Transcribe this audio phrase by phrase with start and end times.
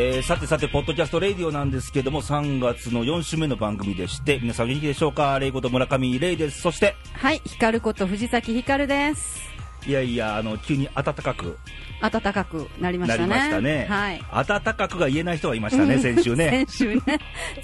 [0.00, 5.36] えーさてさて、ポッドキャストレイディオなんですけども、3月の4週目の番組でして、皆さん元気でしょうか？
[5.40, 6.60] レイこと村上レイです。
[6.60, 9.40] そして、はい、光ること藤崎光です。
[9.88, 11.58] いやいや、あの、急に暖かく
[12.00, 13.50] 暖かくなりましなたね。
[13.50, 13.86] たね。
[13.88, 14.22] はい。
[14.46, 16.48] 暖かくが言えない人がいましたね、先週ね。
[16.68, 17.02] 先週ね。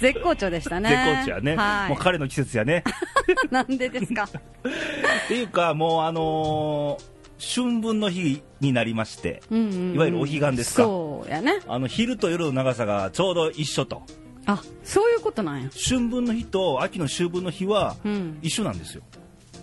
[0.01, 0.89] 絶好調でしたね。
[0.89, 1.89] 絶好調やね、はい。
[1.89, 2.83] もう彼の季節やね。
[3.49, 4.23] なんでですか？
[4.27, 11.59] っていうか、もうあのー春分の日になりまして、うんうんうんいわゆるお彼岸ですかそうやね。
[11.67, 14.03] あの昼と夜の長さがちょうど一緒と、
[14.45, 15.69] あ、そういうことなんや。
[15.71, 18.39] 春分の日と秋の秋分の日はうん。
[18.41, 19.03] 一緒なんですよ。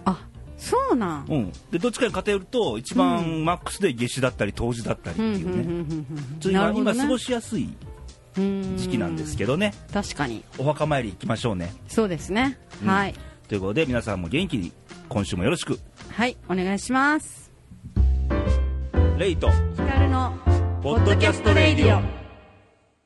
[0.05, 0.27] あ、
[0.57, 1.27] そうなん。
[1.29, 7.69] うん、でどっちかに偏ると、一番マックスで夏至だったり、冬至だったりってうんうんいうね、今過ごしやすい
[8.37, 10.43] うん時期なんですけどね、確かに。
[10.59, 11.73] お墓参り行きましょうね。
[11.89, 12.59] そうですね。
[12.83, 13.15] うんはい。
[13.49, 14.73] ということで、皆さんも元気に、
[15.09, 15.79] 今週もよろしく。
[16.11, 17.42] はい、お願いします。
[19.23, 20.33] レイと光の
[20.83, 22.03] ポッドキャストレイディオ。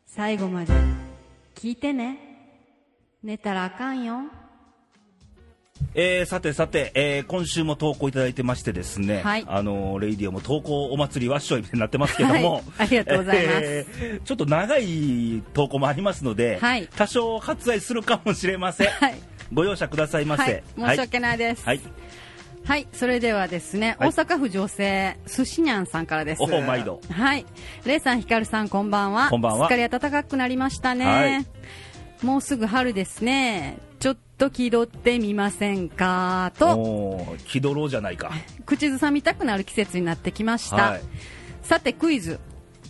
[0.07, 0.73] 最後まで
[1.55, 2.19] 聞いてね。
[3.23, 4.21] 寝たらあかんよ。
[5.95, 18.89] えーさてさて、えー今週も投稿いただいてましてですね、はいあのーレイディオも投稿お祭りわっしょいみたいになってますけども、はい ありがとうございますえーちょっと長い投稿もありますので、はい多少割愛するかもしれません。
[18.89, 19.17] はい。
[19.53, 20.43] ご容赦くださいませ。
[20.43, 21.67] はい、申し訳ないです。
[22.67, 22.81] はい。
[22.81, 26.43] はい、それではですね、はい大阪府女性、寿司にゃんさんからです。
[26.43, 27.47] お毎度はい。
[27.85, 29.31] レイさん、ヒカルさん、こんばんは。
[29.31, 31.05] こんばんはすっかり暖かくなりましたね。
[31.07, 31.47] はい
[32.23, 33.79] もうすぐ春ですね。
[34.01, 36.53] ちょっと気取ってみませんか？
[36.59, 38.33] と、気取ろうじゃないか。
[38.65, 40.77] 口ずさみたくなる季節になってきました。
[40.77, 41.01] はい。
[41.63, 42.41] さて、クイズ。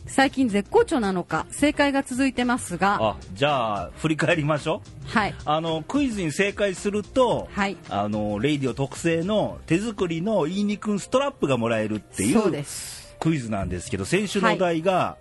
[0.07, 5.09] 最近絶好調なのか、正解が続いてますが、あ、じゃあ、振り返りましょう。
[5.09, 5.35] はい。
[5.45, 7.77] あの、クイズに正解すると、はい。
[7.89, 13.17] あの、レイディオ特製の手作りの言いにくんストラップがもらえるっていうそうです。
[13.19, 15.17] クイズなんですけど、先週のお題が、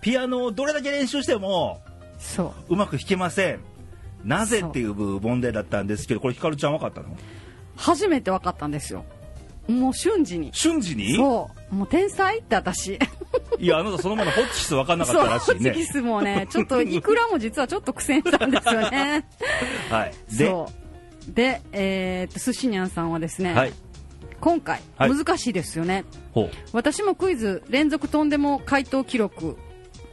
[0.00, 1.82] ピアノをどれだけ練習しても
[2.18, 2.74] そう。
[2.74, 3.60] うまく弾けません。
[4.24, 7.16] なぜっていう問題だったんですけど、これ、ひかるちゃん分かったの？
[7.76, 9.04] 初めて分かったんですよ。
[9.68, 10.50] もう瞬時に。
[10.52, 11.16] 瞬時に？
[11.16, 11.74] そう。
[11.74, 12.98] もう天才って私。
[13.58, 15.84] いや、あなたそのままホッチキス分かんなかったらしいそう、ホチキね。
[15.86, 19.26] スもね、ちょっといくらも実はちょっと苦戦したんですよね。
[19.90, 20.14] はい。
[20.36, 20.68] で、そ
[21.28, 21.32] う。
[21.32, 23.72] で、えー、っと、寿司にゃんさんはですね、はい。
[24.40, 26.04] 今回、はい難しいですよね。
[26.72, 29.56] 私もクイズ、連続とんでも回答記録、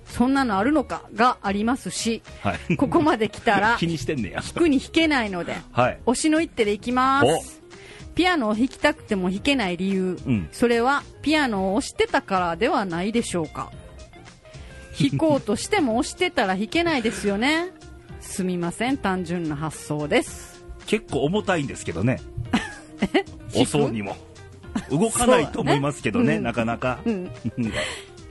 [0.06, 1.04] そんなのあるのか？
[1.14, 2.78] がありますし、はい。
[2.78, 4.42] ここまで来たら 気、にしてんねや。
[4.42, 6.00] 弾くに弾けないので、はい。
[6.06, 7.61] 推しの一手でいきます。
[8.16, 10.50] ピアノを弾きたくても弾けない理由、うん。
[10.52, 13.72] それはピアノを押してたからではないでしょうか。
[15.00, 17.72] 弾こうとしても押してたら弾けないですよね。
[18.20, 20.64] すみません単純な発想です。
[20.86, 22.20] 結構重たいんですけどね。
[23.56, 24.16] 遅うにも。
[24.90, 26.34] 動かないと思いますけどね、そう。
[26.34, 27.00] ねうんなかなか。
[27.06, 27.32] うん。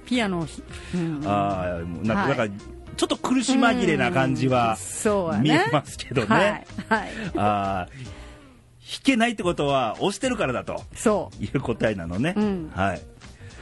[0.07, 0.63] ピアノをひ、
[0.95, 1.23] うん。
[1.27, 2.39] ああ、もうなんか、はい。
[2.39, 2.65] なんか
[2.97, 5.43] ちょっと苦し紛れな感じはそうやね。
[5.43, 6.27] 見えますけどね。
[6.29, 7.89] はい、はい、ああ、
[8.91, 12.35] 弾けないってことは押してるからだとそいう答えなのね。
[12.37, 12.99] うんはい。
[12.99, 13.03] う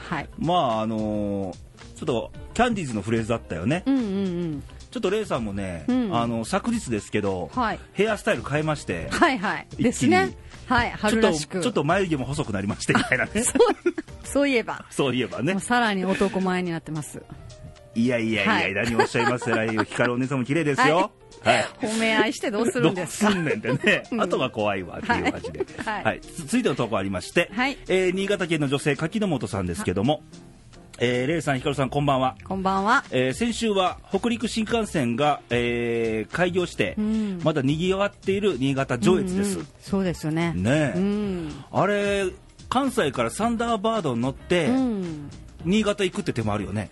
[0.09, 1.57] はいまあ、あのー
[1.95, 3.83] ちょっと、キャンディーズのフレーズだったよね。
[3.85, 4.07] うんうんう
[4.45, 10.35] んちょっとレイさんもね、うんあの、昨日ですけど、はいヘアスタイル変えまして、はいはいですね
[10.65, 13.43] はいちょっと、春らしくちょっと眉毛も細くなりましてみたいなね。
[14.23, 15.59] そういえばそういえばね。
[15.59, 17.21] さらに男前になってます
[17.93, 19.83] いやいやいや、はい何をおっしゃいますやらいよ。
[19.83, 20.95] 光るお姉さんも綺麗ですよ。
[20.95, 21.09] はい。
[21.41, 23.31] 褒め合いしてどうするんですか？
[23.31, 24.03] どうすんねんってね。
[24.11, 24.21] うん。
[24.21, 25.65] あとは怖いわっていう感じで。
[25.83, 26.03] はい。
[26.03, 26.21] はい。
[26.21, 27.77] つ続いての投稿ありまして、はい。
[27.87, 30.21] えー新潟県の女性、柿本さんですけども、
[30.99, 32.35] えー、レイさん、光さん、こんばんは。
[32.43, 33.05] こんばんは。
[33.11, 37.39] えー先週は北陸新幹線が、えー開業して、うん。
[37.43, 39.53] まだ賑わっている新潟上越です。
[39.55, 39.67] うんうん。
[39.79, 40.53] そうですよね。
[40.55, 42.25] ねえ、うん、あれ、
[42.67, 45.29] 関西からサンダーバードに乗って、うん、
[45.63, 46.89] 新潟行くって手もあるよね。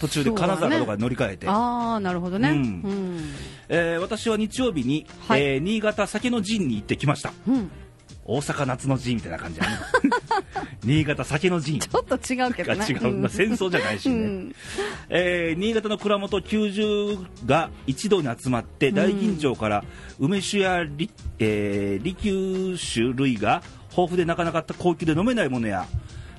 [0.00, 1.46] 途中で金沢とかに乗り換えて。
[1.48, 2.50] ああなるほどね。
[2.50, 3.16] ううん。
[3.18, 3.20] ん
[3.68, 5.42] えー私は日曜日に、はい。
[5.42, 7.32] えー新潟酒の陣に行ってきました。
[7.46, 7.70] うん、
[8.24, 9.76] 大阪夏の陣みたいな感じだね。
[10.82, 11.78] 新潟酒の陣。
[11.78, 12.78] ちょっと違うけどね。
[12.78, 13.28] が 違うな。
[13.28, 14.54] 戦争じゃないしね、うん。
[15.10, 19.84] えー新潟の蔵元90が一堂に集まって大吟醸から
[20.18, 25.86] 梅酒やり、えー、利休酒類が豊富でなかなか高級で飲めないものや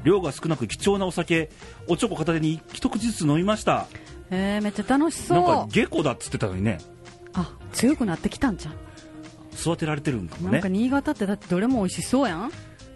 [0.03, 1.49] 量が少なく貴重なお酒
[1.87, 3.87] おちょこ片手に一口ずつ飲みました。
[4.29, 6.79] えー、めっちゃ楽しなんかそう下戸だっつってたのにね。
[7.33, 8.71] あ強くなってきたんじゃ。
[8.71, 8.73] ん
[9.59, 10.53] 育てられてるんかもね。
[10.53, 12.51] なんか新潟ってだってどれも美味しそうやん。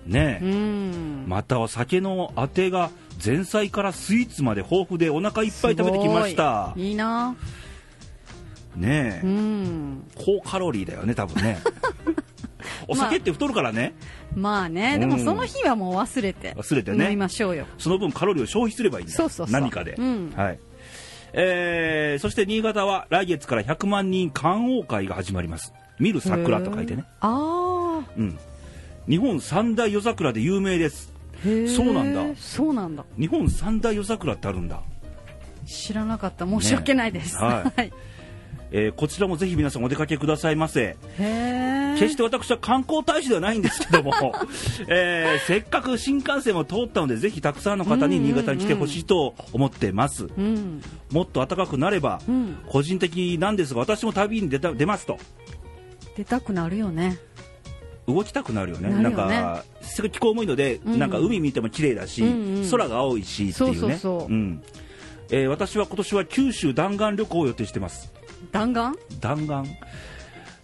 [0.06, 0.46] ねえ。
[0.46, 1.26] うん。
[1.28, 2.90] または酒のあてが
[3.24, 6.74] 前菜からスイーツまで豊富でお腹いっぱい食べてきました。
[6.76, 6.90] い。
[6.90, 7.36] いいな。
[8.76, 10.04] ねえ、うん。
[10.16, 11.60] 高カロリーだよね多分ね
[12.88, 13.94] お酒って太るからね、
[14.36, 17.06] まあねでもその日はもう忘れて忘れてね。
[17.06, 17.66] 飲みましょうよ。
[17.78, 19.14] その分カロリーを消費すればいいんだ。
[19.14, 19.54] そうそうそう。
[19.54, 20.34] 何かで、うん。
[20.36, 20.60] はい。
[21.34, 25.74] えーそして新潟は来月から100万人観桜会が始まります。
[26.00, 28.38] 見る桜と書いてね、あうん、
[29.08, 31.14] 日本三大夜桜で有名です。
[31.76, 32.24] そうなんだ。
[32.38, 33.06] そうなんだ。
[33.20, 34.82] 日本三大夜桜ってあるんだ、
[35.66, 36.46] 知らなかった。
[36.46, 37.80] 申し訳ないです、ねはい。
[37.80, 37.94] はい、
[38.78, 40.98] えーこちらもぜひ皆さんお出かけくださいませ。
[41.98, 44.12] 決して私は観光大使ではないんですけども、
[44.90, 52.58] えーせっかく新幹線も通ったのでぜひたくさんの方に新潟に来てほしいと思ってます、うんもっと暖かくなれば、うん。
[52.68, 55.18] 個人的なんですが私も旅に出た出ますと。
[56.18, 57.18] 出たくなるよね。
[58.08, 58.90] 動きたくなるよね。
[58.90, 59.10] なね。
[59.10, 61.00] んかすごい気候もいいので、うん。
[61.00, 62.70] なんか海見ても綺麗だし、うんうん。
[62.70, 63.78] 空が青いしっていうね。
[63.78, 64.62] そうそうそうん。
[65.32, 68.14] えー私は今年は九州弾丸旅行を予定してます
[68.56, 68.96] 弾丸？
[69.20, 69.68] 弾丸。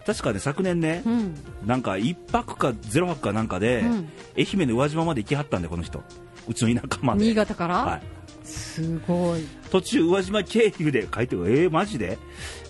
[0.05, 1.35] 確かね昨年ね、うん。
[1.65, 4.09] なんか1泊か0泊かなんかで、うん。
[4.37, 6.01] 愛媛の宇和島まで行きはったんでこの人。
[6.47, 7.25] うちの田舎まで。
[7.25, 8.01] 新潟から、はい、
[8.47, 9.45] すごい。
[9.69, 11.63] 途中宇和島経由で帰ってくる。
[11.63, 12.17] えー、マジで、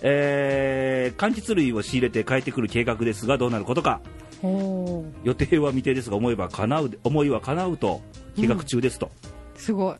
[0.02, 4.00] えー、柑橘類を仕入れて帰ってくる計画ですがどうなることか。
[5.22, 8.02] 予定は未定ですが思えば叶う思いは叶うと
[8.34, 9.08] 計画中ですと、
[9.54, 9.94] すごい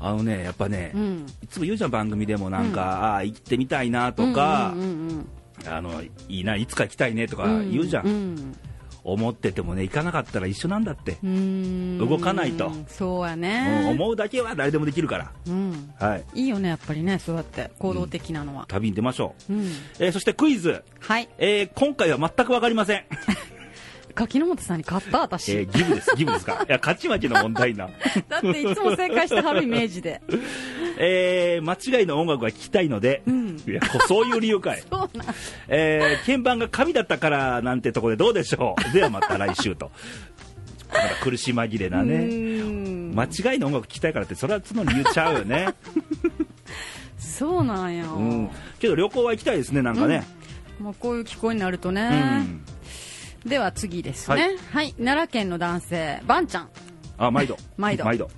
[0.00, 1.26] あのねやっぱね、うん。
[1.42, 5.28] いつも言うじゃん番組でもなんか、ああ行ってみたいなとか、うんうん
[5.66, 8.56] あのいいないつか行きたいねとかうんうん言うじゃん、うん。
[9.04, 12.72] 思っててもね行かなかったら一緒なんだって、動かないと。
[12.88, 17.70] そうやうんね、思うだけは誰でもできるから、うん、はい、いいよねやっぱりねそうやって。
[17.78, 18.64] 行動的なのは。
[18.66, 19.64] 旅に出ましょう、うん、
[19.98, 21.28] えーそしてクイズ、はい。
[21.38, 23.04] えー今回は全く分かりません、
[24.14, 26.64] 柿本さんに勝った私、えーギブですギブですか。
[26.68, 27.88] いや勝ち負けの問題な、
[28.28, 30.22] だっていつも正解してはるイメージで。
[30.98, 33.62] えー間違いの音楽が聴きたいので、うん。
[33.66, 34.82] いやこそういう理由かい。
[34.88, 35.26] そうなん。
[35.68, 38.92] えー鍵盤が紙だったからなんてところでどうでしょう。
[38.92, 39.90] ではまた来週と。
[40.92, 45.74] まだ苦し紛れなうね間違いの音楽聴きたいからってそれはその理由ちゃうよね、
[47.18, 50.24] そうなんや、うん、けど旅行は行きたいですねなんかね、
[50.78, 52.73] もうこういう気候になるとね、うん
[53.44, 54.56] では次ですね。
[54.72, 56.68] ははい、奈良県の男性ばんちゃん。
[57.18, 57.56] あ毎度。
[57.76, 58.04] 毎度。
[58.04, 58.30] 毎度。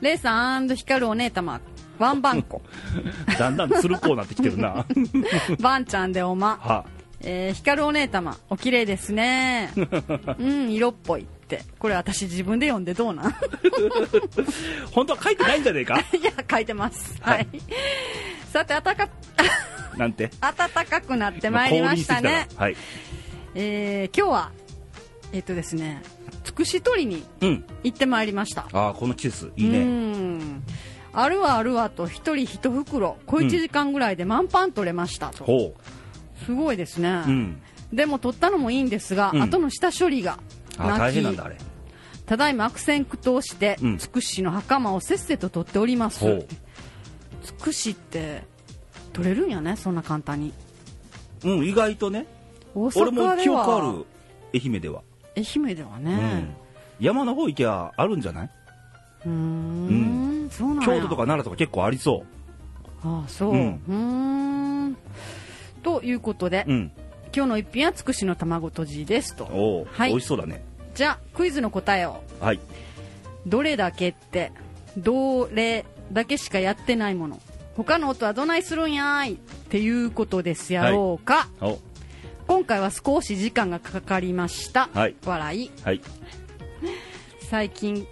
[0.00, 1.60] レイさん光るお姉様
[1.98, 2.60] ワンバンコ。
[3.38, 4.84] だんだんつるこうなってきてるな。
[5.60, 6.58] ばんちゃんでおま。
[6.60, 6.84] は。
[7.22, 9.70] えー、光るお姉様お綺麗ですね。
[10.38, 11.62] うん色っぽいって。
[11.78, 13.34] これ私自分で読んでどうなん？
[14.92, 15.98] 本当は書いてないんじゃねえか？
[15.98, 17.16] いや書いてます。
[17.22, 17.48] は、はい。
[17.54, 17.60] い
[18.52, 19.08] さて暖か
[19.96, 20.30] なんて？
[20.40, 20.54] 暖
[20.84, 22.46] かくなってまいりましたね。
[22.56, 22.76] はい
[23.58, 24.52] えー、今日は
[25.32, 26.02] えっ、とですね
[26.44, 27.64] つくし取りにうん。
[27.82, 28.68] 行ってまいりました。
[28.72, 30.62] ああこの季節いいうねん。
[31.14, 35.74] あるわあるわと一人一袋小1時間ぐらいで満帆取れましたと、ほ
[36.44, 37.62] すごいですね、ううん。
[37.92, 39.42] でも取ったのもいいんですが、うん。
[39.42, 40.38] 後の下処理が
[40.76, 41.56] 大変なんだあれ。
[42.26, 46.46] ただいま悪戦苦闘して、うんつくしの袴をせっせと取っております。
[47.42, 48.42] つくしって
[49.14, 50.52] 取れるんやねそんな簡単に。
[51.44, 52.26] うん意外とね。
[52.26, 52.35] 大
[52.76, 54.04] 俺も阪で記憶あはる
[54.54, 55.02] 愛媛では、
[55.36, 56.04] 愛媛ではうん。
[56.04, 56.56] ね
[57.00, 58.50] 山の方行きゃあるんじゃない？
[59.24, 60.86] うーんそうなんや。
[60.86, 62.24] 京都とか奈良とか結構ありそ
[63.02, 63.54] ああそう。
[63.54, 64.96] ううん。
[65.82, 66.92] ということで、ううん。
[67.34, 69.44] 今日の一品はつくしの卵とじですと。
[69.44, 70.10] おお、はい。
[70.10, 70.64] 美味しそうだね。
[70.94, 72.22] じゃあクイズの答えを。
[72.40, 72.60] はい。
[73.46, 74.52] どれだけって
[74.96, 77.40] どれだけしかやってないもの。
[77.76, 79.34] 他の音はどないするんやーい。
[79.34, 79.36] っ
[79.68, 81.78] ていうことですやろうか、お
[82.46, 85.16] 今回は少し時間がかかりました、はい。
[85.24, 85.70] 笑い。
[85.82, 86.00] はい。
[87.50, 88.06] 最近。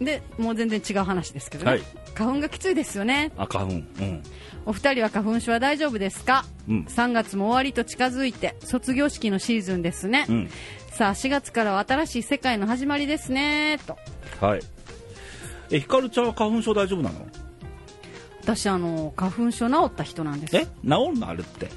[0.00, 1.82] でもう全然違う話ですけどね、はい。
[2.14, 3.30] 花粉がきついですよね。
[3.36, 3.72] あ花粉。
[3.72, 4.22] うん。
[4.66, 6.84] お二人は花粉症は大丈夫ですか、うん。
[6.88, 10.50] 3月も終わりと近づいて卒業式のシーズンですね、うん。
[10.90, 13.78] さあ4月からは新しい世界の始まりですね。
[13.86, 13.96] と。
[14.40, 14.60] はい。
[15.70, 17.26] えひかるちゃんは花粉症大丈夫なの？
[18.42, 20.56] 私あの花粉症治った人なんです。
[20.56, 20.66] え？
[20.66, 21.28] 治るの？
[21.28, 21.68] あるって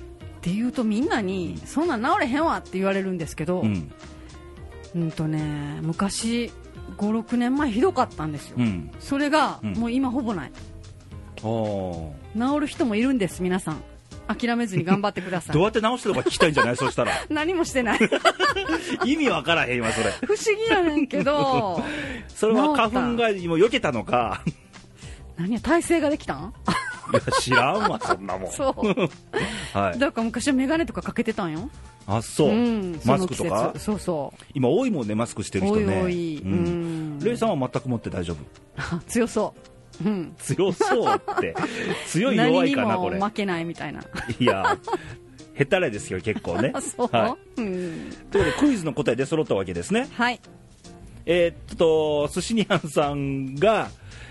[0.47, 6.51] って言うとみんなにそんなん治れへんわって言われるんですけど、ううん、んとね昔
[6.97, 8.89] 56年前ひどかったんですよ、うん。
[8.99, 9.73] それがうん。
[9.73, 10.51] もう今ほぼない。
[11.39, 12.11] あー。
[12.53, 13.83] 治る人もいるんです皆さん。
[14.29, 15.53] 諦めずに頑張ってください。
[15.55, 16.77] どうやって直してるのか聞きたいんじゃない？
[16.77, 17.11] そしたら。
[17.29, 17.99] 何もしてない。
[19.05, 20.11] 意味わからへんわそれ。
[20.25, 21.83] 不思議やねんけど。
[22.29, 24.41] それは花粉がもう避けたのか。
[25.37, 26.47] 何や体勢ができたん？
[26.47, 28.51] いや知らんわそんなもん。
[28.51, 29.77] そう。
[29.77, 29.99] はい。
[29.99, 31.69] だから昔は眼鏡とかかけてたんよ。
[32.05, 33.73] あそう、ん、そマスクとか？
[33.77, 36.01] そうそ今多いもんねマスクしてる人ね。
[36.03, 37.17] おい、ううん。
[37.17, 38.37] ん、レイさんは全く持って大丈夫？
[38.77, 39.53] あ 強そ
[40.05, 41.53] う、うん、強そうって。
[42.07, 43.17] 強い弱いかなこれ。
[43.19, 44.01] も負けないみたいな。
[44.39, 44.77] いや
[45.55, 46.71] へたれですよ結構ね。
[46.73, 47.69] あ そう、はうん、い、
[48.31, 50.07] ということでクイズの答え出揃ったわけですね。
[50.13, 50.39] はい。
[51.25, 53.89] えーっと寿司にゃんさんが、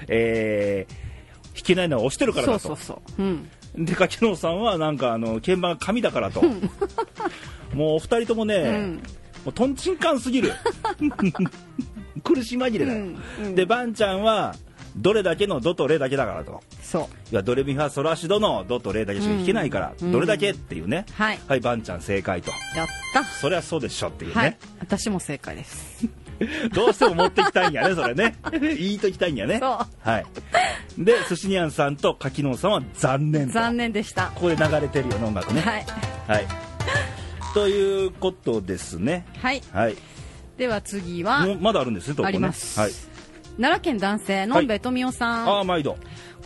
[0.08, 1.05] えー
[1.62, 2.58] けないのは押してるからだと。
[2.58, 3.22] そうそうそう。
[3.22, 3.84] うん。
[3.84, 6.42] で柿野さんはなんかあの鍵盤が紙だからと。
[7.74, 8.94] もうお二人ともね、うん。
[9.44, 10.52] もうとんちんかんすぎる。
[12.24, 13.54] 苦し紛れだよ、うんうん。
[13.54, 14.56] でバンちゃんは
[14.96, 16.62] どれだけのドとレだけだからと。
[16.82, 17.02] そう。
[17.32, 20.12] いやドレミファソラシドのドとレだけしか弾けないから、うん。
[20.12, 21.38] どれだけっていうね、はい。
[21.46, 22.50] はいバンちゃん正解と。
[22.74, 23.24] やった。
[23.24, 24.56] そりゃそうでしょっていうね、はい。
[24.80, 26.06] 私も正解です
[26.74, 28.36] どうしても持ってきたいんやねそれね。
[28.52, 29.58] 言いときたいんやね。
[29.60, 30.08] そう。
[30.08, 30.26] はい。
[30.98, 33.54] で寿司にゃんさんと柿野さんは残念と。
[33.54, 34.32] 残念でした。
[34.34, 35.60] ここで流れてるよね音楽ね。
[35.60, 35.86] はい。
[36.28, 36.46] はい。
[37.54, 39.24] ということですね。
[39.40, 39.62] はい。
[39.72, 39.96] はい。
[40.56, 42.92] では次はまだあるんですね投稿ねあります、はい。
[43.58, 45.96] 奈良県男性のんべえ富夫さん、ああ毎度。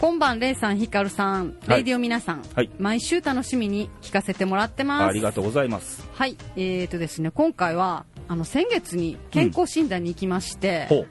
[0.00, 1.76] 今晩レイさんひかるさんはい。
[1.76, 2.70] レイディオ皆さん、はい。
[2.78, 5.10] 毎週楽しみに聞かせてもらってます。
[5.10, 6.08] ありがとうございます。
[6.14, 6.36] はい。
[6.56, 11.08] えーとですね今回はあの先月に健康診断に行きまして、ほう。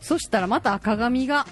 [0.00, 1.44] そしたらまた赤髪が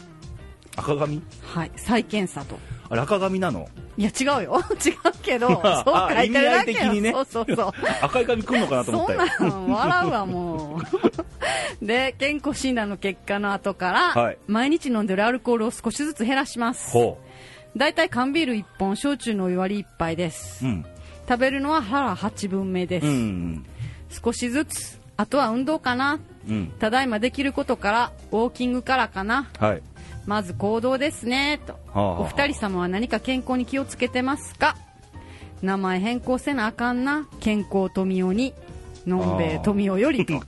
[0.77, 1.21] 赤髪？
[1.43, 2.57] はい再検査と。
[2.89, 3.69] あれ赤髪なの？
[3.97, 4.63] いや違うよ。
[4.79, 5.61] 違うけど そう
[5.93, 7.11] あ書いてるだけ意味合い的にね。
[7.11, 7.73] よそうそうそう。
[8.01, 9.51] 赤い髪くんのかなと思そんったよ。
[9.51, 10.81] なん笑うわも
[11.83, 11.85] う。
[11.85, 14.39] で健康診断の結果の後から、はい。
[14.47, 16.93] 毎日飲んでるアルコールを少しずつ減らします。
[16.93, 17.19] ほ
[17.77, 20.87] だいたい缶ビール1本焼酎のお湯割り1杯です、ううん。
[21.29, 23.67] 食べるのは腹8分目です、うん。
[24.25, 26.21] 少しずつあとは運動かな。
[26.49, 26.73] うん。
[26.79, 29.51] ただいまできることからウォーキングからかな。
[29.59, 29.83] はい。
[30.27, 31.61] まず行動ですね。
[31.67, 32.21] と、はあはあ。
[32.21, 34.77] お二人様は何か健康に気をつけてますか？
[35.61, 37.27] 名前変更せなあかんな。
[37.41, 38.55] 健康富夫に
[39.07, 40.41] のんべえ富夫よりと。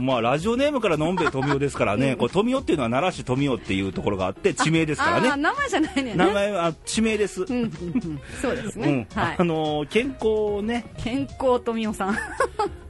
[0.00, 5.28] まあラジオネームからのんべえ富夫ですからね、これ富夫っていうのは奈良市富夫っていうところがあって地名ですからね。
[5.36, 6.14] 名前じゃないね。
[6.14, 8.20] 名前は地名です、うんうんうん。
[8.40, 9.20] そうですね、うん。
[9.20, 9.36] はい。
[9.38, 10.86] あのー健康をね。
[10.98, 12.18] 健康富夫さん。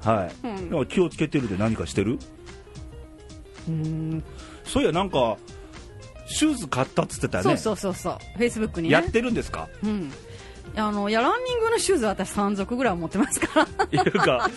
[0.05, 0.71] はい、うん。
[0.71, 2.19] なんか気をつけてるで何かしてる？
[3.69, 4.23] うん。
[4.65, 5.37] そういやなんか
[6.27, 7.57] シューズ買ったっつってたよね。
[7.57, 8.37] そうそうそうそう。
[8.37, 8.93] フェイスブックにね。
[8.93, 9.69] やってるんですか？
[9.83, 10.13] うん
[10.77, 13.69] あのいやランニングのシューズは私3足ぐらい持ってますから。
[13.91, 14.51] いうか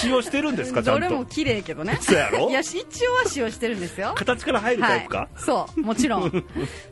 [0.00, 2.74] 使用してるんですかちゃんとどれも綺麗けどねそうやろいや一
[3.08, 6.44] 応は使用してるんですよ形から入るタイプか、はい、そうもちろん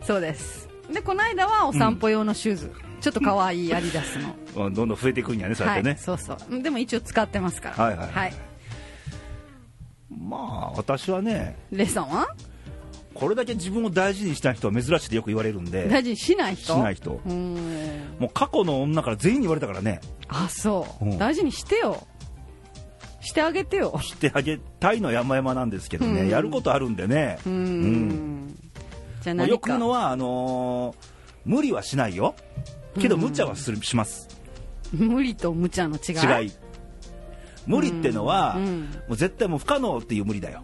[0.03, 2.73] そうですでこの間はお散歩用のシューズ、
[3.03, 4.19] ちょっと可愛いアディダス
[4.57, 8.35] のどんどん増えていくんやねそうやってね、はい、そうそうでも一応使ってますからはいはい
[10.11, 12.29] まあ私はねレイさんは
[13.19, 16.75] これだけ自分を大事にした人は珍しいってよく言われるんで大事にしない人？
[16.75, 17.11] しない人。
[17.11, 17.19] も
[18.21, 20.01] う過去の女から全員に言われたからね。
[20.29, 21.19] あそう、うん。
[21.19, 22.07] 大事にしてよ。
[23.21, 23.99] してあげてよ。
[24.03, 26.29] してあげたいの山々なんですけどね、うん。
[26.29, 27.39] やることあるんでね。
[27.45, 27.55] うーん。
[27.55, 28.59] うん。
[29.21, 32.35] じゃあよく言うのはあのー無理はしないよ。
[33.01, 34.29] けど無茶はするします。
[34.93, 36.45] 無理と無茶の違い？
[36.45, 36.53] 違い。
[37.67, 38.81] 無理ってのは、うん。
[39.09, 40.63] もう絶対もう不可能っていう無理だよ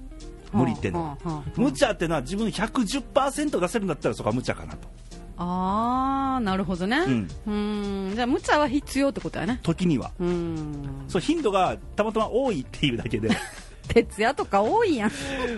[0.54, 1.16] 無理っての。
[1.22, 4.88] は、無茶ってのは自分110%出せるんだったらそこは無茶かなと。
[5.36, 6.98] ああなるほどね。
[6.98, 7.28] うん。
[7.48, 8.14] ーん。
[8.14, 9.58] じゃあ無茶は必要ってことやね。
[9.62, 10.12] 時には。
[10.20, 11.04] うーん。
[11.08, 13.30] そう頻度がたまたま多いっていうだけで。
[13.88, 15.10] 徹夜とか多いやん。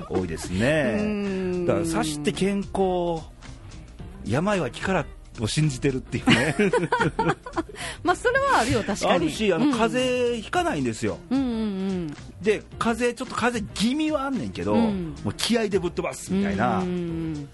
[0.08, 1.02] 多いですね。
[1.02, 1.66] ん。
[1.66, 3.22] だからさして健康。
[4.24, 5.06] 病は気から
[5.40, 6.54] を信じてるっていうね。
[8.02, 9.12] まあそれはあるよ確かに。
[9.12, 9.72] あるしあのうん。
[9.72, 15.14] 風邪ひかないんですよ、うんうんで風邪ちょっと風邪気味はあんねんけど、うん。
[15.24, 17.48] もう気合でぶっ飛ばすうんみたいな、うんうん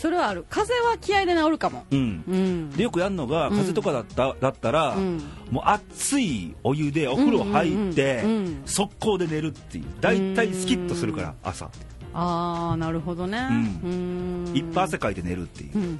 [0.00, 0.46] それはある。
[0.48, 1.84] 風邪は気合で治るかも。
[1.90, 2.24] うん。
[2.26, 2.70] うん。
[2.70, 3.50] でよくやるのがうん。
[3.50, 5.20] 風邪とかだった,、だったら、うん。
[5.50, 9.84] もう熱いお湯でお風呂入って、うんうんうん速攻で寝るっていう。
[10.00, 11.68] 大体スキッとするから朝
[12.14, 13.46] ああなるほどね。
[13.84, 14.46] うん。
[14.46, 14.56] うん。
[14.56, 15.98] 一発汗かいて寝るっていう、うんうん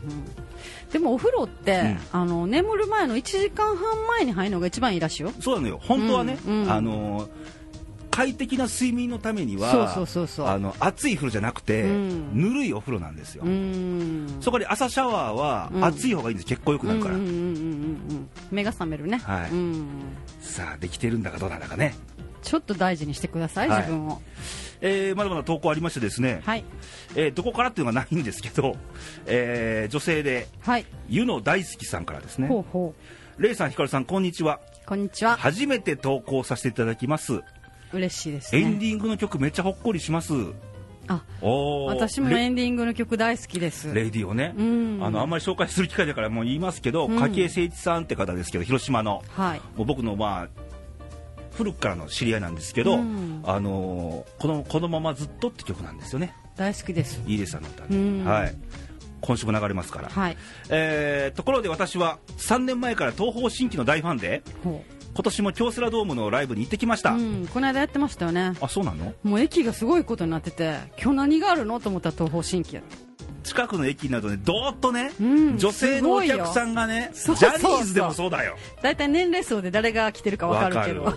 [0.92, 5.32] でもお風呂って、あの眠る前の1時間半前に入るのが一番いいらしいよ。
[5.40, 5.80] そうなのよ。
[5.82, 6.70] 本当はね、うんうん。
[6.70, 7.28] あの
[8.10, 12.34] 快適な睡眠のためにはあの熱い風呂じゃなくて、うん。
[12.34, 14.38] ぬるいお風呂なんですよ、うん。
[14.40, 15.84] そこで朝シャワーはうん。
[15.84, 16.48] 熱い方がいいんです。
[16.48, 17.44] 結構よくなるから、うんうんうんうんう
[18.14, 18.28] ん。
[18.50, 19.50] 目が覚めるね、はい。
[19.50, 19.86] うん、
[20.40, 21.94] さあできてるんだかどうなんだかね、
[22.42, 23.78] ちょっと大事にしてください、はい。
[23.82, 24.20] 自分を
[24.80, 26.64] えーまだまだ投稿ありましてですね、はい。
[27.14, 28.76] えーどこからっていうのがないんですけど、
[29.26, 30.86] えー女性ではい。
[31.08, 32.48] 湯の大好きさんからですね。
[32.48, 32.94] ほうほ
[33.38, 34.60] レイさんひかるさんこんにちは。
[34.84, 35.36] うこんにちは。
[35.36, 37.42] 初めて投稿させていただきます。
[37.92, 40.32] 嬉しいですエンねディングの曲めっちゃほっこりします。
[41.08, 43.92] あ私もレエンディングの曲大好きです。
[43.92, 44.98] レイディをね、うん。
[45.02, 47.18] あのあんまり紹介する機会だからもう言いますけど、うん。
[47.18, 49.22] 筧誠一さんって方ですけど広島の。
[49.30, 49.60] はい。
[49.76, 50.48] もう僕のまあ
[51.60, 53.42] 古くからの知り合いなんですけど、うん。
[53.44, 56.34] あのーこのこのままずっとって曲なんですよね。
[56.56, 57.22] 大好きです。
[57.26, 58.24] いいですあの歌ね、うん。
[58.24, 58.54] はい。
[59.20, 60.36] 今週も流れますから、はい。
[60.70, 68.54] えーところで私は3年前から東方神起の大ファンでほ今年も京セラドームのライブに行ってきました、う、うん、この間やってましたよね。
[68.60, 69.12] あそうなの？
[69.22, 71.80] もう駅がすごいことになってて今日何があるの？
[71.80, 73.09] と思ったら東方神起やった
[73.42, 78.56] 近くの駅などねどーっとね、うん女性のお客さんがねジャニーズでもそうだよ。
[78.82, 81.12] 大体年齢層で誰が来てるか分かるけど。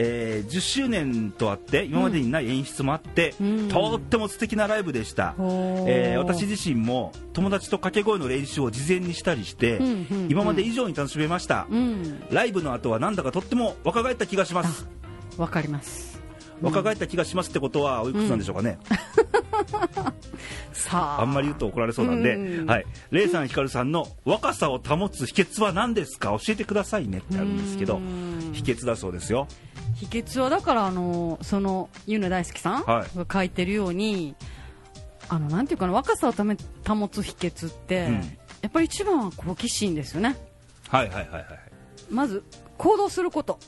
[0.00, 3.68] えー10周年とあって今までにない演出もあって、うん。
[3.68, 10.28] とっても素敵なライブでした、おーえー私自身も友達と掛け声の練習を事前にしたりして、うんうんうん。
[10.30, 12.22] 今まで以上に楽しめました、うん。
[12.30, 14.86] ライブの後はなんだかとっても若返った気がします。
[15.36, 16.17] 分かります
[16.60, 18.78] 若返った気がしますってことはおいくつなんでしょうかね、
[20.72, 21.20] さあ。
[21.20, 22.66] あんまり言うと怒られそうなんで、うん。
[22.66, 26.30] はい、レイさん、ヒカルさんの若さを保つ秘訣は何ですか？
[26.30, 28.50] 教えてくださいねってあるんですけどうん。
[28.52, 29.46] 秘訣だそうですよ。
[29.96, 34.34] 秘訣はだからあのそのゆぬ大好きさんはが書いてるように、
[35.28, 38.14] あのなんていうかな若さをため保つ秘訣って、うん。
[38.60, 40.36] やっぱり一番は好奇心ですよね。
[40.88, 41.46] はいはいはいはい。
[42.10, 42.42] まず
[42.78, 43.58] 行動すること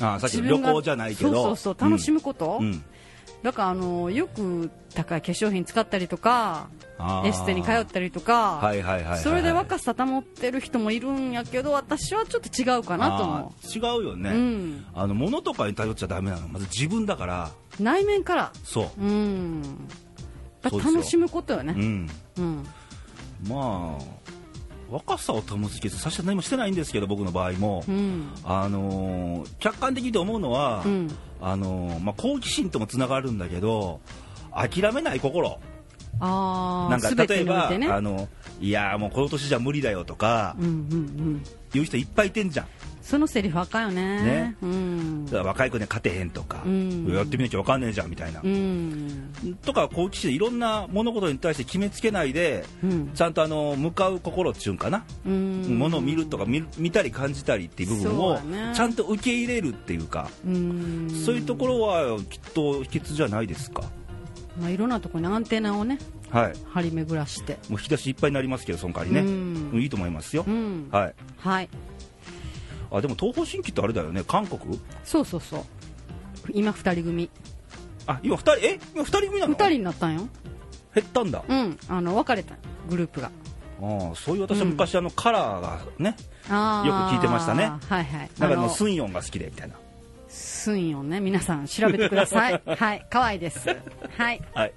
[0.00, 1.32] あーさっきの旅行じゃないけど。
[1.32, 2.66] そうそうそう楽しむこと、うん。
[2.66, 2.84] うん
[3.42, 6.68] だからあのよく高い化粧品使ったりとか
[7.24, 16.46] エステに通ったりとか、はいはいはいそれで若さ保ってる人もいるんやけど私はちょっと違うかなと思あー違うよね、う、うん、あの物とかに頼っちゃダメなの。
[16.48, 17.50] まず自分だから。
[17.80, 18.52] 内面から。
[18.64, 19.00] そう。
[19.00, 19.62] うん。
[20.62, 21.74] 楽しむことよね。
[21.76, 22.10] うん。
[22.38, 22.66] うん。
[23.48, 24.31] まあ
[24.92, 28.28] 若さを保つ秘訣最初は何もしてないんですけど僕の場合も、うん。
[28.44, 31.10] あのー客観的に思うのは、うん。
[31.40, 34.00] あのーまあ、好奇心ともつながるんだけど
[34.54, 35.58] 諦めない心。
[36.20, 38.28] あなんか例えば、ねあの
[38.60, 41.42] いやーもうこの年じゃ無理だよとかうんうんうん。
[41.72, 42.66] 言う人いっぱいいてんじゃん
[43.02, 44.22] そのセリフあかんよね。
[44.22, 44.56] ね。
[44.62, 45.26] うん。
[45.30, 47.12] 若い子には勝てへんとか、うん。
[47.12, 49.58] やってみなきゃ分かんねえじゃんみたいな、うん。
[49.62, 53.10] とか好奇心でいろんな物事に対して決めつけないでうん。
[53.12, 55.78] ちゃんとあの向かう心っていうんかな、うん。
[55.78, 58.38] 物を見るとか見る見たり感じたりっていう部分を
[58.74, 61.22] ちゃんと受け入れるっていうか、うん。
[61.24, 63.82] そういうところはきっと秘訣じゃないですか。
[64.60, 65.98] まあいろんなところにアンテナをね
[66.30, 66.52] はい。
[66.70, 67.54] 張り巡らして。
[67.68, 69.70] もう引き出しいっぱいになりますけどその代わりね、うん。
[69.74, 70.88] うんいいと思いますよ、うん。
[70.90, 71.14] はい。
[71.38, 71.68] はい
[72.92, 74.78] あでも東方神起ってあれだよね韓国？
[75.04, 75.64] そうそうそう。
[76.52, 77.30] 今二人組。
[78.06, 78.80] あ今二人え？
[78.94, 79.54] 今二人組なの？
[79.54, 80.28] 二人になったんよ。
[80.94, 81.78] 減ったんだ、うん。
[81.88, 82.54] あの別れた。
[82.90, 83.30] グループが。
[83.80, 86.50] ああそういう私は昔、あのカラーがねよく
[87.14, 87.72] 聞いてましたね。
[87.88, 88.30] はいはい。
[88.38, 89.74] なんかあのあのスンヨンが好きでみたいな。
[90.28, 91.20] スンヨンね。
[91.20, 92.62] 皆さん調べてください。
[92.76, 93.06] はい。
[93.10, 93.68] 可愛いです。
[94.16, 94.40] はい。
[94.52, 94.72] はい。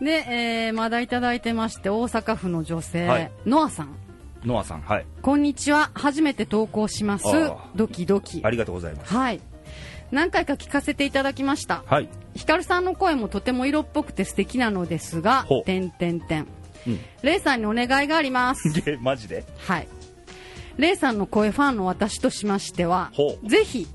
[0.00, 3.30] で、えーまだいただいてまして大阪府の女性、はい。
[3.46, 3.94] ノアさん
[4.44, 5.06] ノアさんはい。
[5.22, 5.90] こんにちは。
[5.94, 7.24] 初めて投稿します。
[7.74, 8.40] ドキドキ。
[8.42, 9.12] ありがとうございます。
[9.12, 9.40] はい。
[10.10, 11.82] 何回か聞かせていただきました。
[11.86, 12.08] はい。
[12.34, 16.46] ヒカルさんの声もとても色っぽくて素敵なのですがほう、てんてんてん。
[16.86, 16.98] うん。
[17.22, 18.72] レイさんにお願いがあります。
[18.82, 19.44] でマジで？
[19.58, 19.88] はい。
[20.78, 23.12] レイさんの声ファンの私としましては
[23.46, 23.86] ぜひ、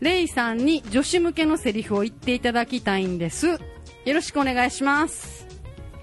[0.00, 3.48] レイさんに女子向けのセリフを言っていただきたいんです。
[3.48, 3.58] よ
[4.06, 5.46] ろしくお願いします。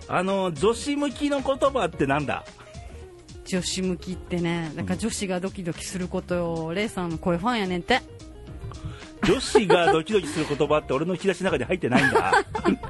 [0.08, 2.46] あの女子向きの言葉ってなんだ？
[3.50, 6.72] 女子向きってね、なんか女子がドキドキすることよ。
[6.76, 8.02] レイさんの声ファンやねんって。
[9.24, 12.32] 女子がドキドキする言葉って俺の引き出しの中に入ってないんだ。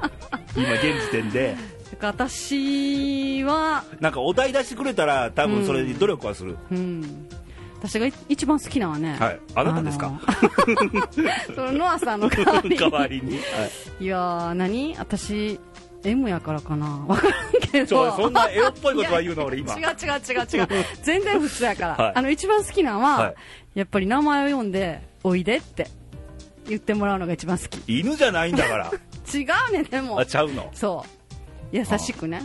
[0.54, 1.56] 今現時点で。
[2.02, 7.26] 私は、なんかお題出してくれたら多分それに努力はする、うん。
[7.78, 9.40] 私が一番好きなのはね、はい。
[9.54, 10.20] あなたですか？
[11.56, 12.44] そのノアさんの代
[12.90, 13.36] わりに。
[14.00, 14.04] い。
[14.04, 14.94] いやー何？
[14.98, 15.58] 私
[16.04, 16.86] M やからかな。
[17.06, 18.10] 分からんけど。
[18.16, 19.74] そんなエロっぽいことは言うの俺今。
[19.74, 20.84] 違う違う違う違う。
[21.02, 22.12] 全然普通やから、はい。
[22.16, 23.34] あの一番好きなのは、はい。
[23.74, 25.88] やっぱり名前を読んで「おいで」って
[26.66, 27.80] 言ってもらうのが一番好き。
[28.00, 28.90] 犬じゃないんだから。
[29.32, 30.18] 違うねでも。
[30.18, 30.70] あちゃうの？
[30.74, 31.76] そう。
[31.76, 32.42] 優しくね。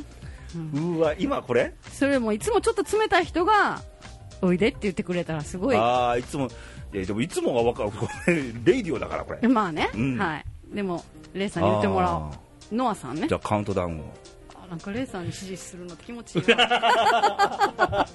[0.74, 1.74] うわ今これ？
[1.92, 3.82] それもいつもちょっと冷たい人が
[4.42, 5.76] 「おいで」って言ってくれたらすごい。
[5.78, 6.50] ああいつも。
[6.94, 7.92] えでもいつもが分かる。
[7.92, 9.48] これレイディオだからこれ。
[9.48, 10.18] まあね、うん。
[10.18, 10.46] はい。
[10.74, 12.32] でもレイさんに言ってもらおあう
[12.72, 13.28] ノアさんね。
[13.28, 14.14] じゃあカウントダウンを。
[14.56, 16.56] あなんかレイさんに指示するのって気持ちいいな。
[16.56, 18.08] は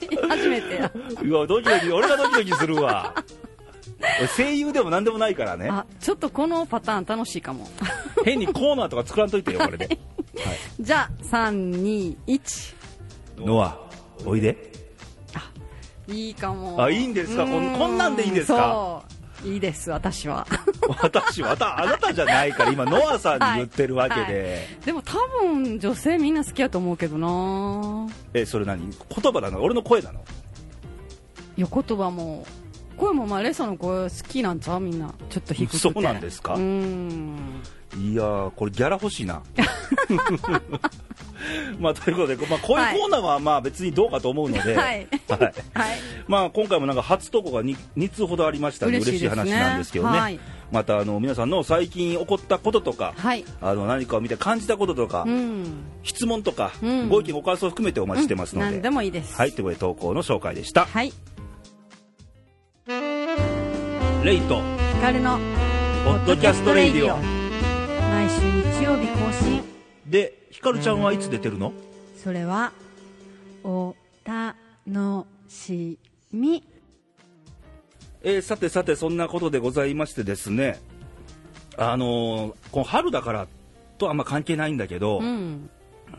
[0.00, 0.74] い初めて。
[0.76, 3.14] やうわドキドキ俺がドキドキするわ。
[4.18, 5.68] 俺声優でも何でもないからね。
[5.68, 7.68] あちょっとこのパターン楽しいかも。
[8.24, 9.98] 変にコーナーとか作らんといてよこれで、
[10.78, 12.74] じゃあ321
[13.38, 13.78] ノア
[14.24, 14.70] おいで。
[16.08, 16.82] いいかも。
[16.82, 17.44] あいいんですか？
[17.44, 18.72] こんうこんなんでいいんですか？
[18.72, 20.46] そういいです私は。
[21.02, 24.26] 私またあなたじゃないから今ノアさんに言ってるわけで、は
[24.82, 24.84] い。
[24.84, 28.08] でも多分女性みんな好きやと思うけどな。
[28.34, 28.80] えそれ何？
[28.90, 29.62] 言葉なの？
[29.62, 30.20] 俺の声なの？
[31.56, 32.46] いや言葉も
[32.96, 34.80] 声もまあレソの声好きなんちゃう？
[34.80, 35.14] みんな。
[35.30, 35.78] ちょっと低くて。
[35.78, 36.54] そうなんですか？
[36.54, 37.62] うん
[37.96, 39.42] いやーこれギャラ欲しいな。
[41.78, 45.08] まあということで、まあ、こういうコーナーはまあ別にどうかと思うので、はい。
[45.28, 45.40] はい。
[45.40, 45.54] はい。
[46.28, 48.86] まあ、今回もなんか初投稿が 2, 2通ほどありました。
[48.86, 50.38] ので嬉しい話なんですけどね、はい。
[50.70, 53.44] またあの皆さんの最近起こったこととか、はい。
[53.60, 55.64] あの何かを見て感じたこととか、うん。
[56.02, 57.08] 質問とか、うん。
[57.08, 59.34] ご意見ご感想を含めてお待ちしてますので、何でもいいです。
[59.36, 60.84] はいということで投稿の紹介でした。
[60.84, 61.12] はい。
[64.24, 64.60] レイと
[65.00, 65.38] 彼の
[66.04, 67.18] ポッドキャストレイディオ。
[67.18, 67.39] 毎
[68.38, 68.40] 週
[68.78, 69.62] 日曜日更新。
[70.06, 71.72] でひかるちゃんはいつ出てるの？
[72.22, 72.72] それは
[73.64, 75.98] お楽し
[76.32, 76.64] み。
[78.22, 80.78] えーさてさてそんなことでございましてですね。
[81.76, 83.46] あのーこの春だから
[83.98, 85.70] とはあんま関係ないんだけど、うん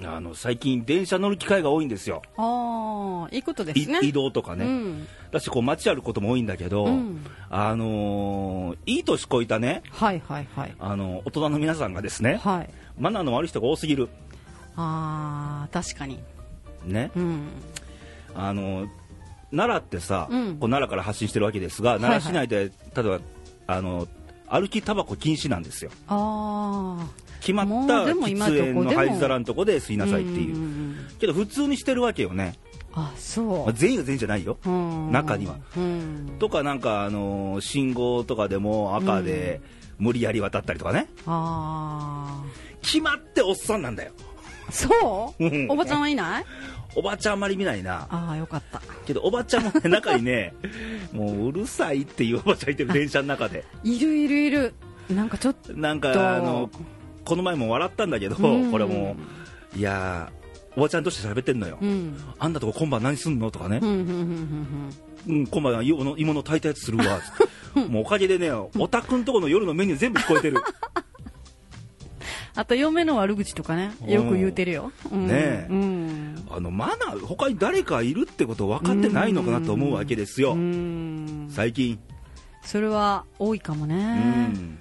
[0.04, 4.00] あの最近電車乗る機会が多いんですよ、ああいいことですね。
[4.02, 5.08] い移動とかね、うん。
[5.32, 7.26] だしこう街歩くことも多いんだけど、うん。
[7.50, 9.84] あのーいい年こいたね。
[9.92, 10.76] はいはいはい。
[10.80, 12.70] あの大人の皆さんがですねはい。
[13.00, 14.10] マナーの悪い人が多すぎる。
[14.76, 16.20] あー確かに。
[16.86, 17.12] ね。
[17.16, 17.48] うん。
[18.34, 18.88] あの
[19.52, 20.46] 奈良ってさ、うん。
[20.58, 23.20] こう奈良から発信してるわけですが、はい奈良市内で例えば
[23.68, 24.08] あの
[24.48, 25.92] 歩きタバコ禁止なんですよ。
[26.08, 32.56] ああ決まった喫煙の灰皿のとこで吸いなさいっていう、けど普通にしてるわけよね、
[32.94, 35.58] あそまあう、全員が全員じゃないよ、うん中には。
[35.76, 36.36] うん。
[36.40, 39.60] とかなんか、あのー信号とかでも赤で
[39.98, 42.44] 無理やり渡ったりとかね、あ
[42.82, 44.12] 決まっておっさんなんだよ。
[44.68, 45.46] あそう？
[45.46, 45.68] うん。
[45.70, 46.46] おばちゃんはいない？
[46.96, 48.08] おばちゃんあんまり見ないな。
[48.10, 48.82] ああよかった。
[49.06, 50.54] けどおばちゃんも、ね、中にね
[51.14, 53.64] もううるさいっていうおばちゃんいてる電車の中で。
[53.84, 54.74] いるいるいる。
[55.10, 55.74] なんかちょっと。
[55.74, 56.70] なんかあの
[57.26, 58.72] この前も笑ったんだけど、うん。
[58.72, 59.16] これも。
[59.76, 60.42] ういやー
[60.76, 63.52] おばちゃんとして喋ってんのよ、うんあんなとこ今晩何すんの？
[63.52, 63.80] とかね。
[63.82, 67.20] うん、今晩は芋の芋の炊いたやつするわ。
[67.90, 70.62] もうおかげでねおたくんとこの夜のメニュー全部聞こえてる。
[72.54, 75.68] あと嫁の悪口とかねよく言うてるよ、うん、ねえ。
[75.70, 76.46] うん。
[76.50, 81.48] あのマナー他に誰かいるってこと分かってないのかなと思うわけですよ、うん。
[81.50, 81.98] 最近、
[82.62, 84.78] それは多いかもうねん、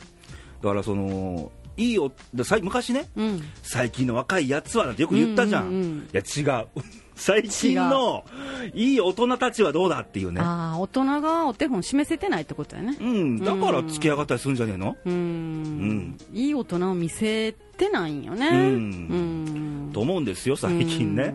[0.62, 2.12] だからそのいいお
[2.62, 3.08] 昔ね。
[3.16, 3.42] うん。
[3.62, 5.98] 最近の若いやつはなんてよく言ったじゃん,、うんうんうん。
[5.98, 6.66] いや違う。
[7.14, 8.24] 最近の
[8.72, 10.40] いい大人たちはどうだっていうね。
[10.40, 12.96] ああ大人がお手本示せてないってことだよね。
[12.98, 13.38] うん。
[13.38, 16.18] だから付き上がったりするんじゃねえの、うん。
[16.32, 18.48] いい大人を見せてないんよね。
[18.48, 18.56] うん。
[18.56, 18.58] う
[19.88, 19.90] ん。
[19.92, 21.34] と思うんですよ最近ね、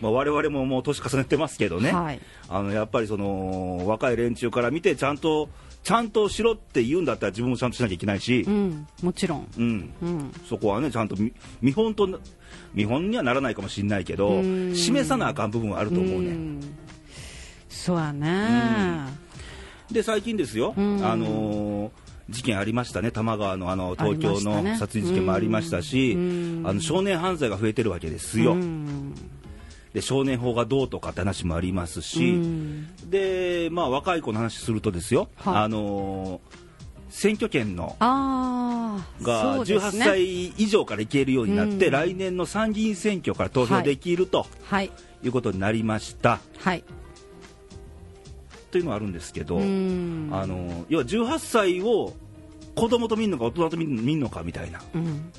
[0.00, 2.20] まあ、我々ももう年重ねてますけどね、はい。
[2.48, 5.48] あのやっぱりその若い連中から見てちゃんと
[5.86, 8.40] ちゃんとしろって言うんだったら自分もちゃんとしなきゃいけないし。
[8.40, 9.48] う、んもちろん。
[9.56, 9.92] うん。
[10.02, 10.32] うん。
[10.48, 12.18] そこはねちゃんと見見本とな
[12.74, 14.74] 見本にはならないかもしれないけどうん。
[14.74, 16.60] 示さなあかん部分はあると思うね、ん。
[17.68, 19.06] そうやね。
[19.88, 21.06] で最近ですよ、うん。
[21.06, 21.90] あのー
[22.28, 26.66] 事件ありましたね、多摩川のあの東京の殺人事件もありましたし、うん。
[26.66, 29.14] あの少年犯罪が増えてるわけですよ、うん
[29.96, 32.96] で少年法がどうとかって話もありますし、うん。
[33.08, 35.56] でまあ、若い子の話するとですよ、はい。
[35.56, 36.66] あのー
[37.08, 41.92] 選挙権のが18歳以上からいけるようになって、うん。
[41.92, 44.90] 来年の参議院選挙から投票できるとはい。
[45.22, 46.84] いうことになりました、はい。
[48.70, 50.28] というのはあるんですけど、うん。
[50.30, 52.12] あの要は18歳を
[52.74, 55.32] 子供と見るのか大人と見るのかみたいな、うん。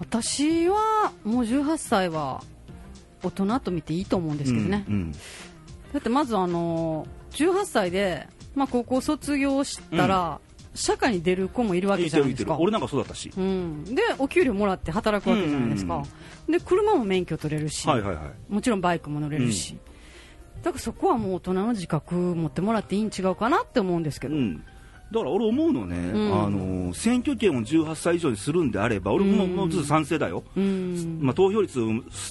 [0.00, 2.42] 私はもう18歳は
[3.22, 5.12] 大人と見ていいと思うんですけどね、うんうん。
[5.12, 5.18] だ
[5.98, 10.40] ってまずあの18歳で、まあ、高校卒業したら、
[10.74, 12.54] 社会に出る子もいるわけじゃないですか。
[12.54, 16.02] る俺なんかそうだったし、うん、でお給料もらって働くわけじゃないですか、
[16.48, 18.52] で車も免許取れるし、はいはいはい。
[18.52, 19.78] もちろんバイクも乗れるし、
[20.62, 24.64] だからそこはもう大人の自覚持ってもらっていいん違うかなって思うんですけど、うん、
[25.12, 26.44] だから俺思うのね、ん。
[26.44, 29.54] あの選挙権を18歳以上にするんであれば俺もうん。
[29.54, 31.18] もうずっと賛成だよ、うん。
[31.20, 31.78] まあ、投票率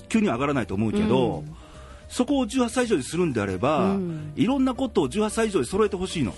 [0.09, 1.55] 急には上がらないと思うけど、うん。
[2.09, 4.33] そこを18歳以上にするんであれば、うん。
[4.35, 6.33] いろんなことを18歳以上に揃えてほしいの。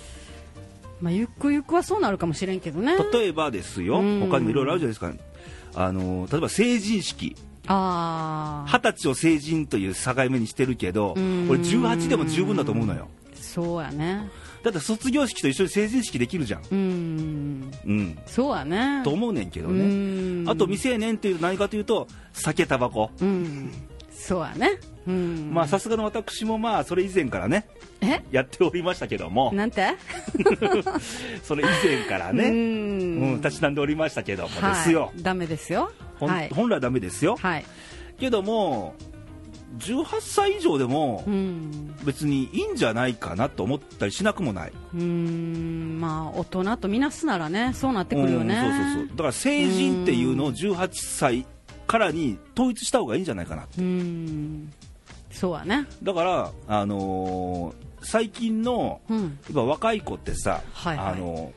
[1.00, 2.96] まあ、ゆくゆくはそうなるかもしれんけどね。
[3.12, 4.20] 例えばですよ、うん。
[4.20, 5.12] 他にもいろいろあるじゃないですか。
[5.74, 7.36] あの例えば成人式。
[7.68, 11.48] 二十歳を成人という境目にしてるけどうん。
[11.50, 13.08] 俺18でも十分だと思うのよ。
[13.34, 14.30] そうやね
[14.70, 17.70] だって卒業式と一緒に成人式できるじゃん、うん。
[17.86, 19.02] うん、そうやね。
[19.04, 20.48] と思うねんけどうねん。
[20.48, 23.10] あと未成年っていう何かというと酒タバコ。
[23.20, 23.70] うん。
[24.10, 24.80] そうやね。
[25.06, 25.50] うん。
[25.52, 27.66] まあさすがの私もまあそれ以前からね
[28.00, 28.22] え？
[28.30, 29.52] やっておりましたけども。
[29.52, 29.94] なんて？
[31.42, 32.52] それ以前からうね、ん。
[32.52, 32.56] う
[33.36, 35.90] ん、立ちなんでおりましたけどもはいですよ、ダメですよ。
[36.20, 36.50] はい。
[36.50, 37.64] 本来はダメですよ、はい。
[38.18, 38.94] けども
[39.78, 41.94] 18歳以上でもうん。
[42.04, 46.00] 別にいいんじゃないかなと思ったりしなくもない、うーん。
[46.00, 48.54] まあ大人とみなすならねそうなってくるよね。
[48.54, 49.08] うんそうそうそう。
[49.08, 51.46] だから成人っていうのを18歳
[51.86, 53.64] からに統一した方がいいんじゃないかな。
[53.64, 54.72] うーん。
[55.30, 55.86] そうやね。
[56.02, 59.22] だから、あのー最近のうん。
[59.22, 61.12] やっぱ若い子ってさ、はいはい。
[61.14, 61.52] あの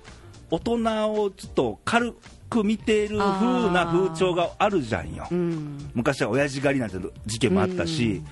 [0.49, 2.15] 大人をちょっと軽
[2.51, 5.25] く見てる風な風潮があるじゃんよ。
[5.31, 5.89] うん。
[5.95, 8.25] 昔は親父狩りなんて事件もあったし、うん。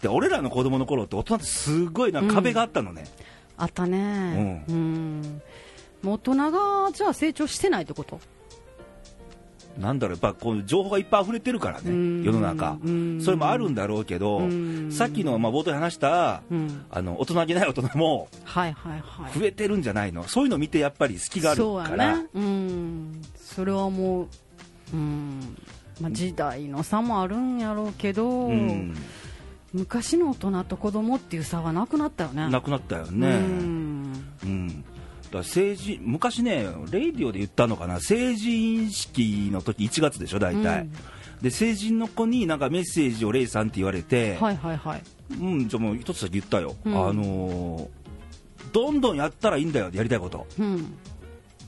[0.00, 3.04] で俺らの子供の頃って大人ってすごいな壁があったのね、
[3.56, 4.64] あったね。
[4.68, 5.42] うん。
[6.02, 8.20] もう大人がじゃあ成長してないってこと？
[9.78, 12.22] なんだろうやっぱこう情報がいっぱい溢れてるからね、うん。
[12.22, 13.20] 世の中、うん。
[13.20, 14.92] それもあるんだろうけど、うん。
[14.92, 16.86] さっきの、まあ、冒頭で話した、うん。
[16.90, 18.28] あの大人げない大人も
[19.34, 22.26] 増えてるんじゃないの、そういうの見てやっぱり隙があるそうやから、ね。
[22.34, 23.22] うん
[23.54, 24.28] それはもう
[24.92, 25.56] うん
[26.00, 28.94] まあ時代の差もあるんやろうけど、うん。
[29.72, 32.48] 昔の大人と子供っていう差はなくなったよね。
[32.48, 33.28] なくなったよね。
[33.28, 34.24] うん。
[34.44, 34.68] うん。
[34.68, 40.92] だから成人昔ね、レイディオで言ったのかな、成人式の時1月でしょ、大体、うん。
[41.42, 45.02] で成人の子になんかメッセージをレイさんって言われて、はいはいはい。
[45.40, 46.92] うん、じゃあもう一つだけ言ったよ、うん。
[46.92, 47.88] あのー
[48.72, 50.94] どんどんやったらいいんだよ、やりたいこと、うん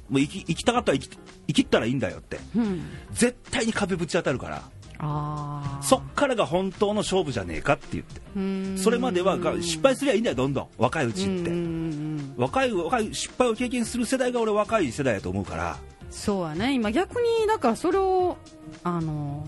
[0.08, 2.82] もう生き生きたかったら生き生きったらいいんだよって、うん。
[3.12, 4.62] 絶対に壁ぶち当たるから、
[4.98, 8.78] ああそっからが本当の勝負じゃねえかって言って、うん。
[8.78, 11.50] それまではが失敗すりゃいいんだよ、どんどん、若いうちって。
[12.36, 15.76] 若い若い失敗を経験する世代が俺若い世代だと思うから。
[16.10, 16.72] そうやね。
[16.72, 18.36] 今逆にだからそれを
[18.84, 19.46] あの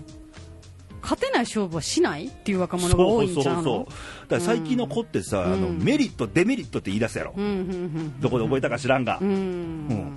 [1.01, 3.95] 勝てない勝負はしないっていう若者が多いんちゃうのだか
[4.35, 5.53] ら最近の子ってさ、うん。
[5.53, 9.87] あのメリットデメリットって言い出すやろ、うんうんうんどこで覚えたか知らんが、うん。
[9.87, 10.15] ん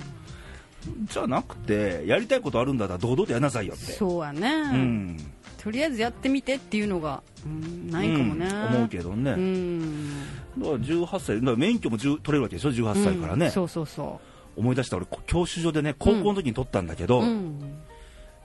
[1.05, 3.93] じゃなくてやりたいことあるんだったら堂々とやりなさいよって。
[3.93, 5.17] そうやね、うん。
[5.59, 10.11] とりあえずやってみてっていうのが、うんないかもね、うん思うけどね、うん。
[10.59, 14.21] だから18歳だから免許も10取れるわけでしょ？18歳からね、うんそうそうそ
[14.55, 17.23] 思い出した俺教習所でね高校の時に取ったんだけど、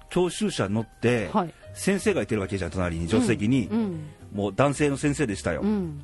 [0.09, 1.53] 教習車に乗って、はい。
[1.73, 4.05] 先生がいてるわけじゃん隣に助手席に、うん。
[4.33, 6.03] もう男性の先生でしたよ、うん。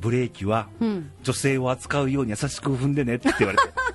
[0.00, 1.10] ブレーキはうん。
[1.22, 3.64] 女性を扱うように優しく踏んでねって言われて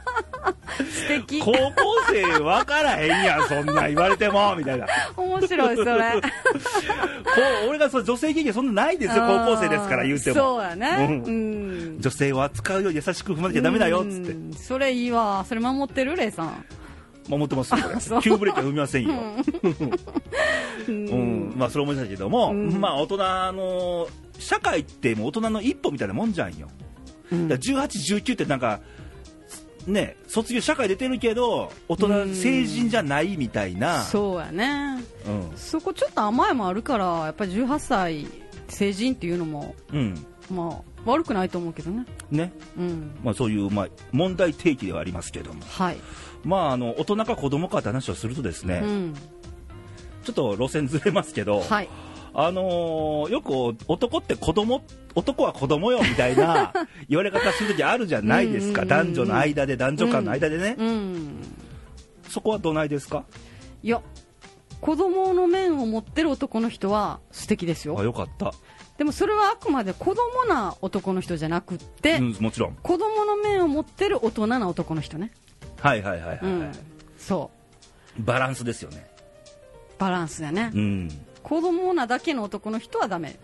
[0.77, 1.39] 素敵。
[1.39, 1.62] 高校
[2.10, 4.88] 生分からへんやんそんなん言われてもみたいな。
[5.15, 5.91] こ面白いそれ。
[5.93, 9.23] う俺がその女性経験そんなないですよ。
[9.27, 10.36] 高校生ですから言うても。
[10.36, 11.23] そうやね。
[11.25, 11.97] ううん。
[11.99, 14.32] 女性を扱うように優しく踏まなきゃダメだよっつって。
[14.32, 14.53] うん。
[14.53, 15.45] それいいわ。
[15.47, 16.65] それ守ってるレイさん。
[17.29, 17.71] 守ってます
[18.12, 19.13] よ急 ブレーキは踏みませんよ、
[20.88, 21.53] うん。
[21.56, 22.82] まあそれ思い出したけども、うん。
[22.82, 23.17] まあ大人
[23.53, 24.08] の
[24.39, 26.67] 社会ってもう大人の一歩みたいなもんじゃんよ。
[27.32, 27.47] うん。
[27.47, 28.82] だから18、19ってなんか、
[29.87, 35.03] ね、卒業社会出てるけど、大人、うん成人じゃないみたいな、そうやね。
[35.27, 35.57] うん。
[35.57, 38.27] そこちょっと甘えもあるからやっぱり18歳
[38.69, 40.25] 成人っていうのもうん。
[40.49, 42.05] まあ悪くないと思うけどね。
[42.31, 42.53] ね。
[42.77, 43.11] うん。
[43.23, 45.97] まあ、そういう、まあ、問題提起ではありますけども、はい、
[46.45, 49.13] まあ、あの大人か子供かって話をするとですね、うん。
[50.23, 51.89] ちょっと路線ずれますけど、はい
[52.33, 54.83] あのーよく男って子供
[55.15, 56.73] 男は子供よみたいな
[57.07, 58.87] 言われ方するときあるじゃないですか、うん。
[58.87, 61.35] うんうんうん男女の間で、男女間の間でね、うん。
[62.27, 63.25] そこはどないですか？
[63.83, 64.01] いや
[64.81, 68.53] 子供の面を持ってる男の人は素敵ですあよよかった、
[68.97, 75.31] でもそれはあくまで子供な男の人じゃなくって、うん、もちろん、子供の面を持ってる大人な男の人ね、
[75.79, 76.71] はいはいはいはい、うん、
[77.17, 77.49] そ
[78.19, 78.23] う。
[78.23, 79.05] バランスですよね。
[79.99, 83.38] バランスだね、うん子供なだけの男の人はダメ。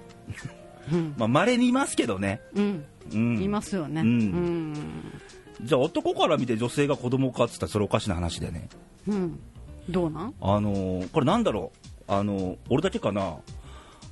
[0.92, 2.86] うん、まあ、稀にいますけどね、うん。
[3.14, 4.02] うん、いますよね。
[4.02, 4.74] ううん。
[4.74, 5.22] ん、
[5.62, 8.70] じゃあ男から見て女性が子供かっつったらそれおかしな話でね、
[9.08, 9.40] うん、
[9.88, 10.34] どうなん？
[10.42, 11.72] あのーこれなんだろ
[12.08, 13.38] う、あのー俺だけかな？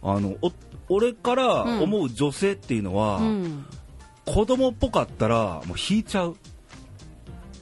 [0.03, 0.51] あのお
[0.89, 3.65] 俺から思う女性っていうのは、うん。
[4.25, 6.35] 子供っぽかったらもう引いちゃう。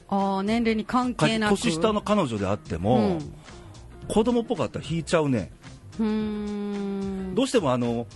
[0.08, 1.50] ああ年齢に関か係なく。
[1.52, 3.18] 年下の彼女であっても、
[4.08, 5.38] 子供っぽかったら引いちゃうね。
[5.38, 5.50] うんうん
[5.98, 8.06] どうしてもあの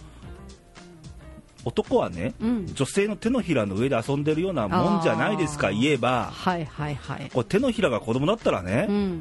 [1.65, 2.67] 男はね、うん。
[2.75, 6.31] 女性の手のひらの上で遊んでるようなもんじゃないですか言えば。
[6.33, 7.31] はいはいはい。
[7.33, 9.21] これ手のひらが子供だったらね、うん。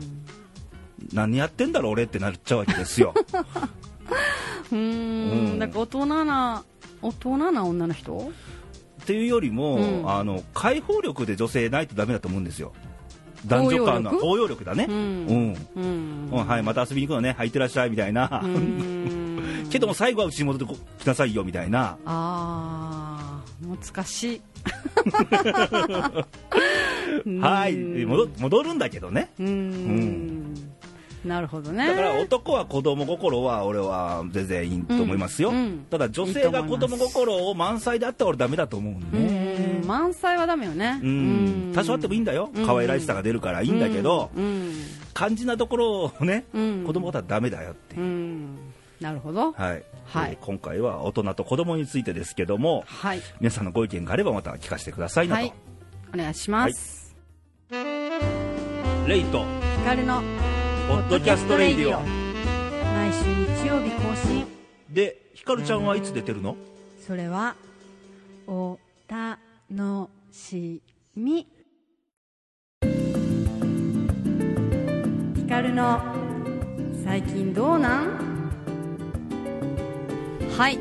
[1.13, 3.13] 何やってんだろ俺ってなっちゃうわけですよ。
[4.71, 5.55] うん。
[5.55, 5.59] ん。
[5.59, 6.63] なんか大人な
[7.01, 8.31] 大人な女の人？
[9.01, 10.09] っていうよりも、うん。
[10.09, 12.73] あの解放力で女性ないとダメだと思うんですよ
[13.45, 14.11] 男女間の。
[14.11, 14.85] 包応用力だね。
[14.89, 15.55] ううん、ん。
[16.31, 18.43] うんはい、また遊びに行くのね、はい、いってらっしゃいみたいな、
[19.69, 24.41] けども最後はうちに戻ってきなさいよみたいな、あー難しい。
[27.41, 27.75] はい。
[27.75, 30.55] 戻戻るんだけどね、うーん。
[31.25, 31.87] なるほどね。
[31.87, 35.55] だから男は子供心は俺は全然いいと思いますよ、うん。
[35.55, 35.85] うん。
[35.89, 38.93] ただ女性が子供心を満載であったら俺ダメだと思う
[39.59, 40.99] うんね満載はダメよね。
[41.03, 41.71] うん。
[41.75, 42.49] 多少あってもいいんだよ。
[42.53, 42.65] うん。
[42.65, 44.73] 可愛らしさが出るからいいんだけど、うん。
[45.13, 46.83] 肝心なところをね、うん。
[46.85, 48.01] 子供ことはダメだよっていう。
[48.01, 48.57] う、ん。
[48.99, 49.51] なるほど。
[49.53, 49.83] はい。
[50.05, 50.31] はい。
[50.31, 53.21] えー今回は大人と子供についてですけどもはい。
[53.39, 55.53] 皆さんのご意見があればまた聞かせてくださいなと、はい。
[56.13, 57.15] お願いします。
[57.71, 59.45] レイと
[59.83, 60.21] 光の
[60.87, 62.01] ポッドキャストレイディオ。
[62.01, 63.23] 毎週
[63.63, 64.45] 日曜日更新。
[64.89, 66.55] でひかるちゃんはいつ出てるの？
[67.05, 67.55] それは
[68.47, 68.79] お
[69.71, 70.81] 楽し
[71.15, 71.47] み。
[75.35, 76.01] ヒカルの
[77.03, 78.49] 最近どうなん？
[80.57, 80.79] はい。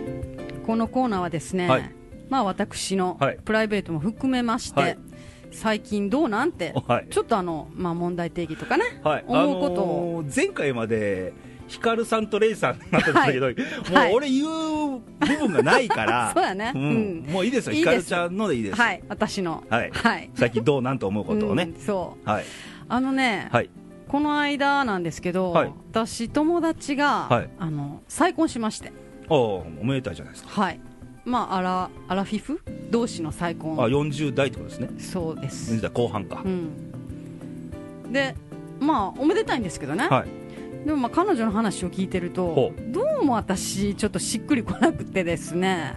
[0.66, 1.94] このコーナーはですね、はい。
[2.30, 3.38] まあ私のはい。
[3.44, 4.98] プライベートも含めまして、はい。
[5.50, 7.08] 最近どうなんて、はい。
[7.10, 11.34] ちょっとあの、まあ、問題定義とかね、はい、思うことを、あのー前回まで
[11.68, 13.54] ヒカルさんとレイさんになってたんだけど、はい。
[13.54, 14.14] もうはい。
[14.14, 14.48] 俺言う
[14.98, 16.72] 部分がないから そうやね。
[16.72, 16.76] ん。
[16.76, 17.26] うん。
[17.32, 17.74] もういいですよ。
[17.74, 19.02] ヒカルちゃんのでいいです、はい。
[19.08, 19.62] 私の。
[19.68, 19.90] はい。
[19.92, 21.70] はい、最近どうなんと思うことをね。
[21.74, 22.28] うん、そう。
[22.28, 22.44] はい。
[22.88, 23.70] あのね、はい。
[24.08, 25.72] この間なんですけど、はい。
[25.90, 27.50] 私、友達が、はい。
[27.58, 28.92] あの再婚しまして、
[29.28, 30.62] おおめでたいじゃないですか。
[30.62, 30.80] はい。
[31.24, 32.62] まあ、アラアラフィフ？
[32.90, 34.88] 同士の再あ婚、40代ってことですね。
[34.98, 38.34] そうです、40代後半か、うん、で、
[38.80, 40.47] まあ、おめでたいんですけどね、はい
[40.84, 45.96] でもまあ彼女の話を聞いてるとほ、どうも私、ちょっとしっくりこなくてですね。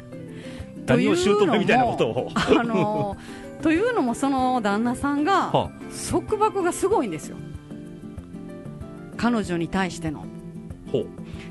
[0.86, 2.32] 何を姑みたいなことを。
[2.36, 3.16] あの
[3.62, 5.72] というのも、 その旦那さんが、は
[6.10, 7.38] 束縛がすごいんですよ、
[9.18, 10.26] 彼女に対しての。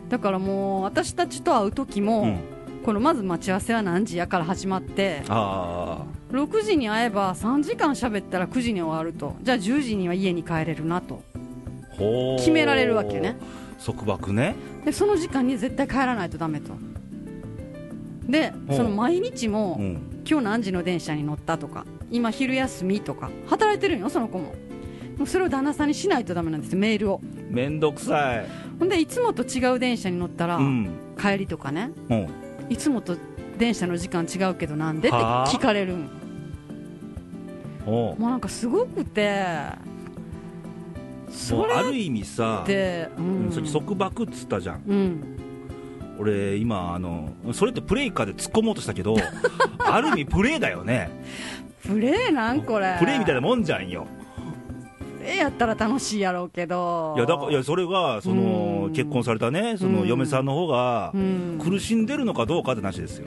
[0.09, 2.38] だからもう私たちと会う時も、うん。
[2.85, 9.37] このまず待ち合わせは何時やから始まってあ6時に会えば3時間喋ったら9時に終わると。
[9.43, 11.23] じゃあ10時には家に帰れるなと
[12.38, 13.36] 決められるわけね。
[13.84, 14.54] 束縛ね。
[14.84, 16.74] でその時間に絶対帰らないとダメと。
[18.28, 20.22] でその毎日も、うん。
[20.28, 24.54] 今日何時の電車に乗ったとか今昼休みとか働いてるんよその子も。
[25.16, 27.20] もうそれを旦那さんにしないとダメなんですよメールを。
[27.48, 28.46] めんどくさい。
[28.78, 30.90] ほんでいつもと違う電車に乗ったら、うん。
[31.20, 31.90] 帰りとかね。
[32.08, 32.28] うん。
[32.68, 33.16] いつもと
[33.58, 35.46] 電車の時間違うけどなんでってはあ。
[35.48, 35.96] 聞かれる
[37.86, 39.44] もうなんかすごくて
[41.31, 43.49] もそうれある意味さううん。
[43.49, 44.83] んさっき束縛っつったじゃん。
[44.87, 45.23] うん、
[46.19, 49.16] 俺今あのそれってプレイかで突っ込もうとしたけど
[49.79, 51.11] ある意味プレイだよね。
[51.87, 52.62] プレーなん？
[52.62, 52.97] これ。
[52.99, 54.07] プレイみたいなもんじゃんよ。
[55.19, 57.14] プレーやったら楽しいやろうけど。
[57.16, 58.93] いやだからいやそれがそのうん。
[58.93, 61.59] 結婚されたねそのうん嫁さんの方がうん。
[61.62, 63.27] 苦しんでるのかどうかって話ですよ、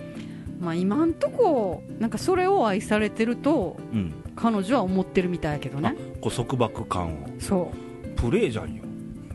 [0.59, 7.27] まあ、今んとこなんかそれを愛されてるとうん、彼女は思ってるみたいやけどあねこう束縛感を。
[7.39, 8.83] そうプレイじゃんよ。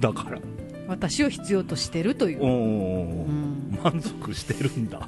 [0.00, 0.38] だから。
[0.86, 5.06] 私を必要としてるという、うん、満足してるんだ。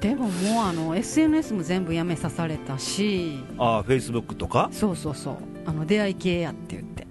[0.00, 3.40] でももうあの SNS も全部やめさされたし。
[3.58, 5.36] ああフェイスブックとか、そうそうそう。
[5.66, 7.06] あの出会い系やって言って。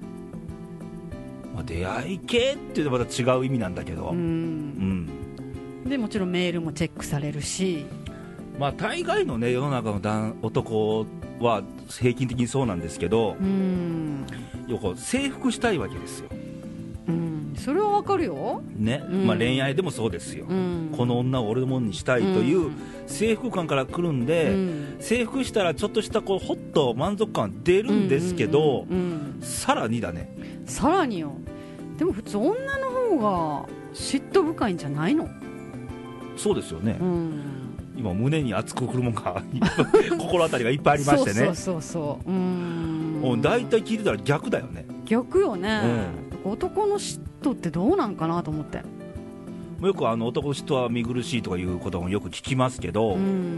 [1.54, 5.10] まあ、出会い系っていうのはまた違う意味なんだけど、ううんん。
[5.86, 7.86] でもちろんメールもチェックされるし。
[8.60, 11.06] まあ大概のね世の中の男男
[11.39, 14.26] は平均的にそうなんですけどうん、
[14.67, 16.30] よく征服したいわけですよ。
[17.08, 19.28] うん、それはわかるよ、ね、うん。
[19.28, 22.71] まあ、恋愛でもそうですよ、うん、この女を俺のものにしたいという
[23.06, 24.95] 征服感から来るんで、うん。
[25.00, 28.88] 征服したらちょっとしたこうホッと満足感出るんですけど、
[29.41, 30.36] さらにだね。
[30.65, 31.34] さらによ。
[31.98, 35.30] でも普通女の方が嫉妬深いんじゃないの、
[36.36, 37.64] そうですよね、うん、
[37.98, 39.42] 今胸に熱くくるもんが
[40.20, 41.46] 心当たりがいっぱいありましてね。
[41.48, 43.42] そうそうそうん。
[43.42, 44.86] 大体聞いてたら逆だよね。
[45.06, 45.82] 逆よね、
[46.44, 48.82] 男の嫉妬ってどうなんかなと思って。
[49.82, 53.58] よくあの男の人は見苦しいとかいうこともよく聞きますけど、うん。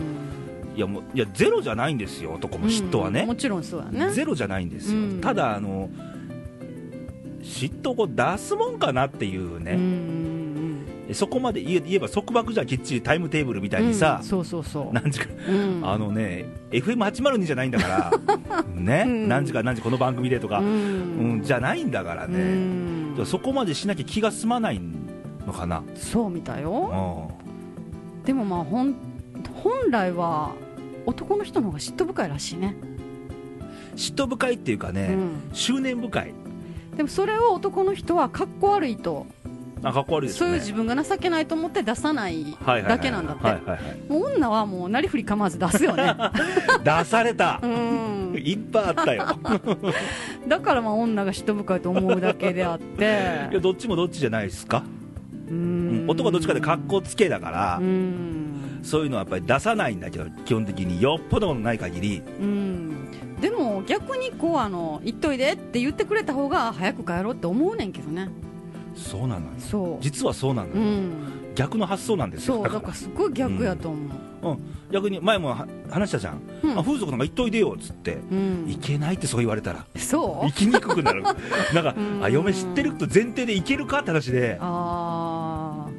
[0.76, 4.12] いやもういやゼロじゃないんですよ男も嫉妬はね、うんもちろんそうやね。
[4.12, 5.22] ゼロじゃないんですよ、うん。
[5.22, 5.90] ただあの
[7.42, 10.37] 嫉妬を出すもんかなっていううんね、うん
[11.14, 14.18] そこまで言えば束縛じゃきっちりタイムテーブルみたうんいにさ。
[14.22, 14.94] うん、そうそうそう。
[14.94, 15.82] 何時か、うん。
[15.84, 18.64] あのね FM802 じゃないんだから。
[18.76, 19.28] ね、うん。
[19.30, 24.82] 何時か何時この番組でとか、ううんんじゃないんだからうね、んそこまでしなきゃ気が済まない
[25.46, 27.32] のかな、そうみたいよ。
[28.22, 28.26] うん。
[28.26, 28.96] でもまあほん
[29.64, 30.52] 本来は
[31.06, 32.76] 男の人の方が嫉妬深いらしいね、
[33.96, 35.30] 嫉妬深いっていうかね、うん。
[35.54, 36.34] 執念深い。
[36.98, 39.28] でもそれを男の人はかっこ悪いと
[39.84, 43.62] あかっこ悪いですそういう自分が情けないと思って出さないだけなんだって。
[44.10, 46.16] 女はもうなりふり構わず出すよね。
[46.84, 47.60] 出された。
[47.62, 48.36] う、ん。
[48.38, 49.26] いっぱいあったよ。
[50.48, 53.04] だからまあ女が嫉妬深いと思うだけであって。
[53.52, 54.84] いやどっちもどっちじゃないですか、
[55.50, 56.06] ううん。
[56.06, 58.80] ん男はどっちかで格好つけだから、うん。
[58.84, 62.22] そういうのはやっぱり出さないんだけど基本的によっぽどのない限り。
[62.40, 63.12] うん。
[63.42, 68.30] でも逆にこうあの行っといでって言ってくれた方が早く帰ろうって思うねんけどね
[68.98, 69.52] そうなのよ。
[69.60, 70.04] そう。
[70.04, 71.54] 実はそうなのよ、うん。
[71.56, 72.56] 逆の発想なんですよ。
[72.56, 72.94] そうだから。
[72.94, 74.28] すごい逆やと思う。
[74.50, 74.60] うん、
[74.92, 76.80] 逆に前もは話したじゃん、うん。
[76.80, 78.66] あ風俗なんか行っといでよっつって、うん。
[78.68, 79.86] 行けないってそう言われたら。
[79.96, 80.46] そう。
[80.46, 81.24] 行きにくくなる。
[81.74, 82.24] なんかうん。
[82.24, 84.58] あ嫁知ってると前提で行けるかって話で。
[84.62, 85.90] ああ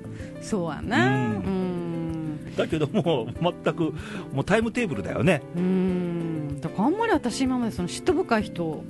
[0.41, 2.57] そうやねううん。
[2.57, 3.95] だけどもう全く
[4.33, 5.43] もうタイムテーブルだよね。
[5.57, 6.61] うん。
[6.61, 8.85] だからあんまり私今までその嫉妬深い人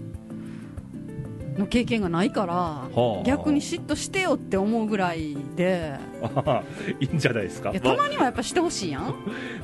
[1.58, 3.22] の経験がないから、はあ。
[3.24, 5.94] 逆に嫉妬してよって思うぐらいで。
[6.22, 6.62] あ
[7.00, 7.72] いいんじゃないですか。
[7.72, 9.02] たまにはやっぱしてほしいやん。
[9.02, 9.10] ま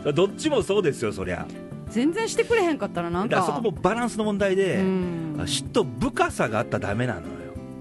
[0.07, 1.47] あどっちもそうですよそりゃ。
[1.89, 5.35] 全然してくれへんかったらなんかそこもバランスの問題で、うん。
[5.39, 7.27] 嫉妬深さがあったらダメなのよ。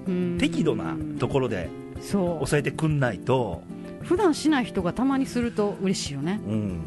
[0.07, 0.37] うん。
[0.39, 1.69] 適度なところで
[2.01, 3.63] 抑えてくんないと、
[4.03, 6.41] 普段しない人がたまにすると嬉しいよね。
[6.45, 6.77] うん、うん。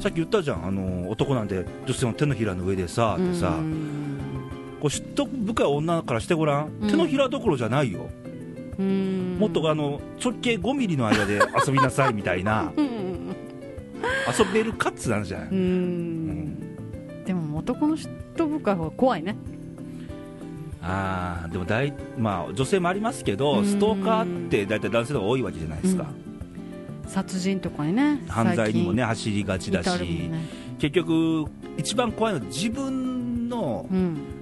[0.00, 0.64] さっき言ったじゃん。
[0.66, 3.97] あの男なんて女性の手のひらの上でさってさ、うん
[4.80, 6.88] こう嫉妬深い女からしてごらん、うん。
[6.88, 8.08] 手のひらどころじゃないよ、
[8.78, 9.36] うん。
[9.38, 12.72] もっとあの直径5ミリの間で遊びなさいみたいな。
[12.76, 13.34] うん。
[14.38, 17.24] 遊べるかっつなんじゃない、うん。
[17.24, 19.36] でも男の嫉妬深い方が怖いね。
[20.80, 23.64] ああでも大、まあ、女性もありますけど、うん。
[23.66, 26.06] ストーカーって大体男性の方が多いわけじゃないですか、
[27.06, 30.30] 殺人とかにね犯罪にもね最走りがちだし、ね。
[30.78, 34.37] 結局一番怖いのは自分のうん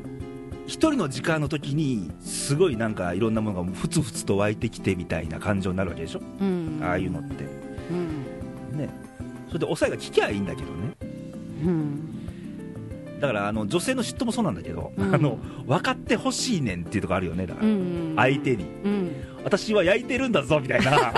[0.67, 6.81] 一人の時間の時にすごいなんかいろんなものがふつふつと湧いてきてみたいな感情になるわけでしょ、うん。
[6.83, 7.45] ああいうのって。
[7.91, 8.79] うん。
[8.79, 8.89] ね。
[9.47, 10.97] それで抑えが効きゃいいんだけどね。
[11.64, 13.21] うん。
[13.21, 15.14] だからあの女性の嫉妬もそうなんだけど、うん。
[15.14, 18.14] あの分かってほしいねんっていうところあるよねだから、うん。
[18.17, 18.64] 相手に。
[18.64, 19.12] うん。
[19.45, 21.12] 私は焼いてるんだぞみたいな。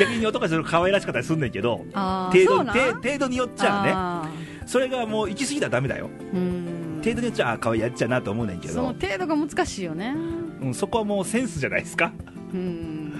[0.00, 3.92] 逆に男はそれ可愛らしかったりすんねんけど程度程程度によっちゃね。
[3.94, 4.30] あ
[4.66, 6.10] それがもう行き過ぎたらダメだよ。
[6.32, 10.14] ーうん程度によっちゃあ可愛いやっちゃなと思うねんけそのど、程度が難しいよね。
[10.62, 12.12] うん、そこはもうセンスじゃないですか、
[12.54, 13.12] うん。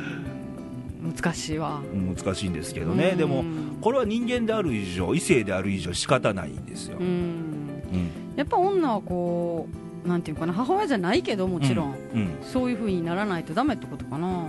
[1.14, 1.82] 難しいわ。
[1.92, 3.18] うん、難しいんですけどね、うん。
[3.18, 3.44] でも
[3.82, 7.06] これは人間である以上異性である以上仕方ないんですよ、うん。
[7.06, 8.10] うん。
[8.36, 9.68] やっぱ女はこ
[10.06, 12.28] うなんていうかな母親じゃないけどもちろん、うんうん。
[12.42, 14.46] そういう風にならないとダメってことかな。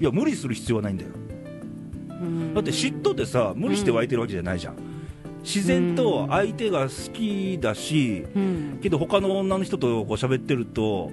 [0.00, 1.10] いや無理する必要はないんだよ。
[2.20, 2.54] うん。
[2.54, 4.76] だって嫉妬ってさ無理して湧いてるわけじゃないじゃん、
[5.42, 8.78] 自然と相手が好きだしうん。
[8.82, 11.10] けど他の女の人とこう喋ってると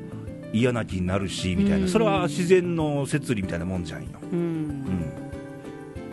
[0.54, 1.86] 嫌な気になるしみたいうん。
[1.86, 4.40] なそれは自然の摂理みたいなもんじゃんよ、うん。
[4.40, 5.12] うん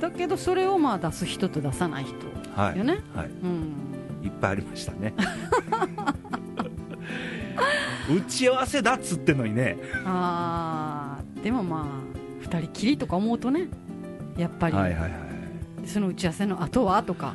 [0.01, 2.15] だけどそれをまあ出す人と出さない人
[2.61, 2.99] はいよね。
[3.15, 3.73] はい、うん。
[4.25, 5.15] いっぱいありましたね。
[8.11, 9.79] 打ち合わせだっつってんのにね。
[10.05, 11.85] あーでもまあ
[12.41, 13.69] 二人きりとか思うとね
[14.37, 15.13] やっぱり、はいはいはい。
[15.87, 17.35] その打ち合わせの後はとか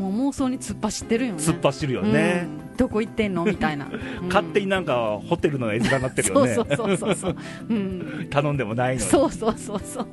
[0.00, 1.38] もう妄想に突っ走ってるよね。
[1.38, 2.76] 突っ走るよね、うん。
[2.76, 3.44] どこ行ってんの？
[3.44, 3.86] みたいな、
[4.22, 4.28] うん。
[4.28, 6.54] 勝手になんかホテルの絵面になってるよね。
[6.54, 7.14] そうそうそうそう。
[7.14, 7.36] そう、
[7.68, 9.06] うん、頼んでもないのに。
[9.08, 10.06] そうそうそうそう。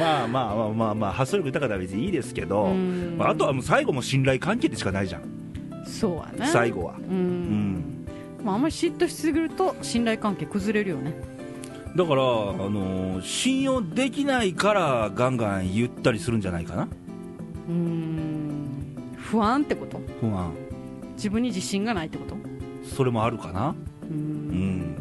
[0.00, 3.16] まあまあまあまあまあ発想力豊かなら別にいいですけど、うん。
[3.18, 5.22] まあ、あとはもう最後も信頼関係でしかないじゃん、
[5.86, 6.50] そうやね。
[6.52, 6.94] 最後は。
[6.98, 8.06] うん、うん。
[8.44, 11.14] まあ、あんまり嫉妬しすぎると信頼関係崩れるよね。
[11.96, 16.88] だから、あのー信用できないからガンガン言ったりするんじゃないかな
[17.68, 19.14] うん。
[19.16, 20.00] 不安ってこと？
[20.20, 20.52] 不安。
[21.16, 22.36] 自分に自信がないってこと？
[22.84, 23.74] それもあるかな？
[24.08, 24.18] ううん。
[24.80, 24.94] ん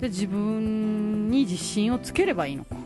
[0.00, 2.76] で自分に自信をつければいいのか？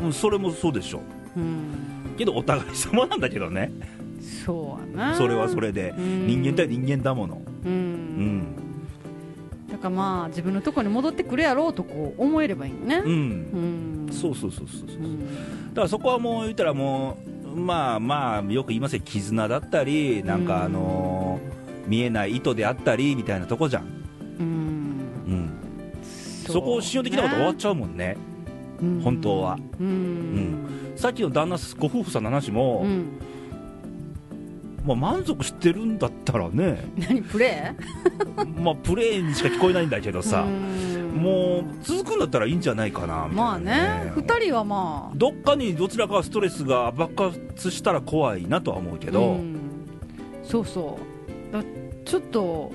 [0.00, 1.00] うんそれもそうでしょ
[1.36, 1.40] う。
[1.40, 2.14] ん。
[2.18, 3.70] けどお互い様なんだけどね。
[4.44, 5.14] そうやな。
[5.16, 5.94] それはそれで。
[5.96, 6.26] うん。
[6.26, 7.40] 人間対人間だもの。
[7.64, 8.38] ううん。
[8.40, 8.56] ん
[9.70, 12.96] だからまあ自分のとこに戻ってくるやろうとこう思えればいいのね。
[13.04, 14.06] うん。
[14.08, 14.12] うん。
[14.12, 14.98] そうそうそうそうそう。
[14.98, 15.18] うん
[15.68, 19.02] だからそこはもう言ったらもうまあまあよく言いますよ。
[19.04, 23.84] 絆だったりなんかあのー見えない糸であったりみたいなとこじゃん、
[24.38, 24.46] うん。
[25.26, 25.50] うん、
[26.46, 28.16] そこを信用できなかったら終わっちゃうもんね。
[28.80, 29.58] うん本当は。
[29.80, 30.92] うん。
[30.94, 33.18] さっきの旦那ご夫婦さんの話も、うん。
[34.84, 37.74] まあ、満足してるんだったらね、 何プレ
[38.56, 44.12] まあ、プレー にしか聞こえないんだけどーさ、うんもう続くんだったらいいんじゃないかなみたいな、まあね。
[44.14, 45.16] 二人はまあ。
[45.16, 49.58] どっかにどちらかストレスが爆発したら怖いなとは思うけど、うん。
[50.42, 50.98] そうそ
[51.50, 51.52] う。
[51.52, 51.62] だ
[52.04, 52.72] ちょっと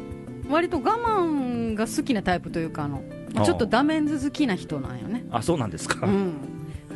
[0.50, 3.04] 割と我慢が好きなタイプというかあの
[3.34, 3.46] まあ。
[3.46, 5.26] ちょっとダメンズ好きな人なんよね。
[5.32, 6.34] あそうなんですか、うん。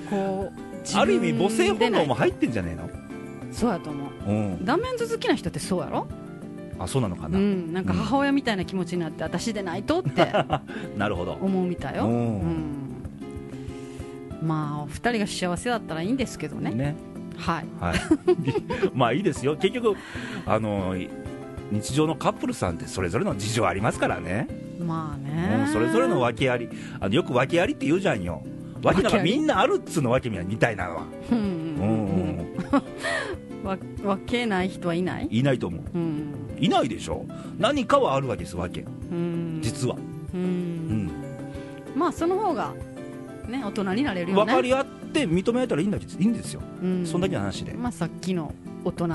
[0.10, 2.90] こうある意味母性本能も入っってんじゃねえの？
[3.52, 4.30] そうやと思う。
[4.30, 4.66] うん。
[4.66, 6.08] ダメンズ好きな人ってそうやろ？
[6.80, 10.32] あそうなのかな、うんなんか母親みたいな気持ちになって私でないとって
[10.98, 11.38] なるほど。
[11.42, 12.38] 思うみたいよ、ううん。
[12.40, 12.48] ん、
[14.42, 16.72] まあお二人が幸せだったらいいんですけどね。
[16.72, 16.96] ね。
[17.38, 17.66] はい。
[17.80, 17.98] はい。
[18.94, 19.56] まあいいですよ。
[19.58, 19.96] 結局
[20.46, 20.96] あの
[21.72, 24.48] 日常のカップルさんってそれぞれの事情ありますからね、
[24.80, 26.70] まあうねん、それぞれの訳あり。
[27.00, 28.42] あのよく訳ありって言うじゃんよ。
[28.84, 31.04] 訳なんかみんなあるっつうの訳みたいなのは。
[31.32, 32.38] うんうんうん
[33.68, 33.78] わ
[34.16, 35.28] 分けない人はいない？
[35.30, 35.82] いないと思う。
[35.94, 36.34] うん。
[36.60, 37.26] いないでしょ？
[37.58, 39.60] 何かはあるわけです訳うん。
[39.62, 41.08] 実は、ううん。
[41.08, 41.12] ん、
[41.96, 42.74] まあその方が
[43.48, 44.46] ね大人になれるよね。
[44.46, 47.06] 分かり合って認められたらいいんだけどいいんですよ、うん。
[47.06, 48.54] そんだけの話で、まあさっきの
[48.84, 49.08] 大人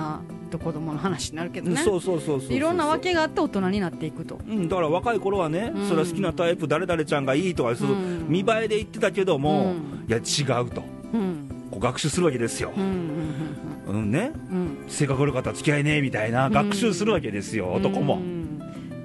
[0.50, 1.82] と子供の話になるけどね。
[1.82, 4.38] そうそうそうそういろんな訳があって大人になっていくと。
[4.46, 5.88] うん、だから若い頃はね、うん。
[5.88, 8.26] それは好きなタイプ誰々ちゃんがいいとかそううん。
[8.28, 10.06] 見栄えで言ってたけども、うん。
[10.08, 10.82] いや違うと。
[11.14, 11.48] うん。
[11.70, 12.72] こう学習するわけですよ。
[12.76, 14.84] う、んうんうんね、うんうん。
[14.88, 18.42] 性格悪かったら付き合いねえみたいな学習するわけですよ、男も、うん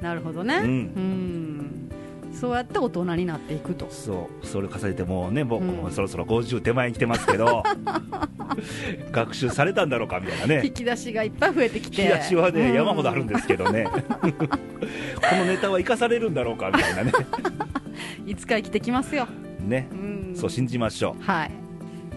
[0.02, 0.58] なるほどね。
[0.58, 0.64] うん。
[0.64, 1.92] うん。
[2.34, 3.88] そうやって大人になっていくと。
[3.90, 4.46] そう。
[4.46, 5.92] それ重ねてもうね僕もうん。
[5.92, 7.64] そろそろ50手前に来てますけど
[9.12, 10.62] 学習されたんだろうかみたいなね。
[10.64, 12.04] 引き出しがいっぱい増えてきて。
[12.04, 12.76] 引き出しはね、うん。
[12.76, 13.88] 山ほどあるんですけどね。
[13.92, 17.12] このネタは生かされるんだろうかみたいなね。
[18.26, 19.28] いつか生きてきますよ。
[19.60, 19.88] ね。
[19.92, 20.36] うん。
[20.36, 21.52] そう信じましょはい。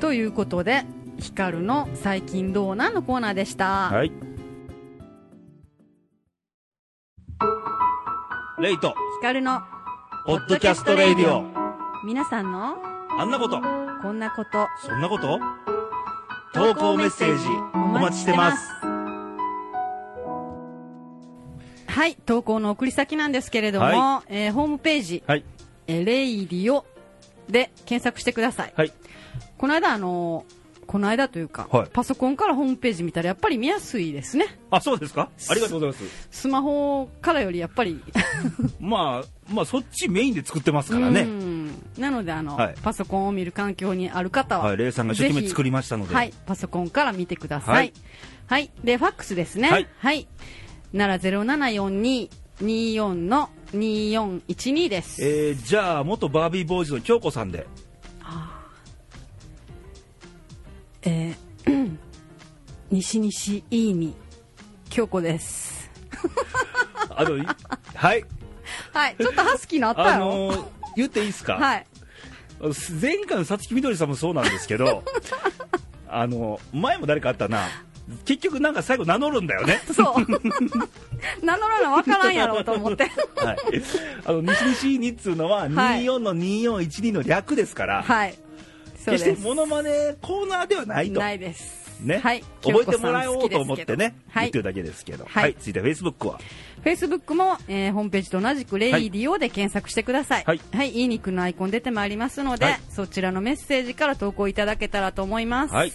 [0.00, 0.84] ということで
[1.20, 4.12] 光の最近どうなんのコーナーでした、うはい。
[8.60, 8.94] レイト。
[9.20, 9.60] 光の
[10.26, 11.44] ポッドキャストレイディオ。
[12.04, 12.76] 皆さんの
[13.18, 13.60] あんなこと。
[14.02, 14.66] こんなこと。
[14.82, 15.38] そんなこと？
[16.52, 18.68] 投稿メッセージお待ちしてます。
[21.86, 25.44] はい投稿の送り先なんですけれども、はえーホームページはい
[25.86, 26.84] 「えーレイディオ」
[27.48, 28.72] で検索してください。
[28.74, 28.92] はい。
[29.58, 30.59] この間あのー
[30.90, 31.88] この間というか、はい。
[31.92, 34.58] パソコンからホームページ見たらやっぱり見やすいですね。
[34.72, 35.30] あそうですか？
[35.48, 36.28] ありがとうございます。
[36.32, 38.02] スマホからよりやっぱり
[38.80, 41.20] まあまあそっちメインで作ってますからね。
[41.20, 41.70] うん。
[41.96, 42.74] なのであの、はい。
[42.82, 46.12] パソコンを見る環境にある方は、はいレイさんが一生懸命作りましたので。
[46.12, 47.74] はい、パソコンから見てください。
[47.76, 47.92] はい。
[48.48, 49.70] はい、で、ファックスですね。
[49.70, 49.86] はい。
[49.96, 50.26] はい。
[50.92, 55.24] なら074224の2412です。
[55.24, 57.68] えー、じゃあ元バービーボーイズの京子さんで
[61.02, 61.96] えー
[62.90, 64.14] 西西いいに
[64.88, 65.90] 京子です。
[67.10, 67.46] あのい
[67.94, 68.24] はい
[68.92, 70.26] はい、ちょっとハスキーなったやあろ。
[70.26, 70.64] のー
[70.96, 71.86] 言っていいですか、はい。
[73.00, 75.04] 前回のさつきみどりさんもそうなんですけど
[76.08, 77.68] あの前も誰かあったな
[78.24, 80.26] 結局なんか最後名乗るんだよねそう。
[81.46, 83.04] 名乗らなわからんやろうと思って。
[83.36, 83.58] はい、
[84.24, 88.34] あの西西にっつうのははい24の2412の略ですから、はい。
[89.04, 91.20] 決してモノマネコーナーではないと。
[91.20, 91.80] ないです。
[92.02, 92.42] ね、はい。
[92.62, 95.42] 覚えてもらおうと思ってね、はい言ってるだけですけど、はい。
[95.44, 96.38] はい、続いてフェイスブックは、
[96.82, 100.44] フェイスブックも、えーホームページと同じくレイディオで検索してください。
[100.46, 100.60] はい。
[100.72, 102.80] はい、いい肉のアイコン出てまいりますので、はい。
[102.88, 105.74] そちらのメッセージから投稿いただけたらと思います。
[105.74, 105.92] はい。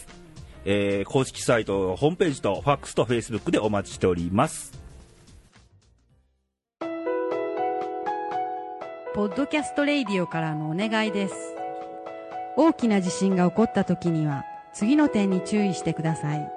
[0.65, 4.73] えー公式サイト、ホームページとファックスとフェイスブックでお待ちしております。
[9.15, 11.64] ポッドキャストレイディオからのお願いです。
[12.57, 16.51] 大きな地震が起こった時には、次の点に注意してください。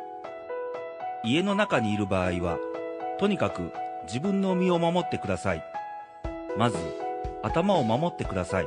[1.24, 2.58] 家の中にいる場合は、
[3.18, 3.72] とにかく
[4.04, 5.64] 自分の身を守ってください。
[6.56, 6.78] まず、
[7.42, 8.66] 頭を守ってください。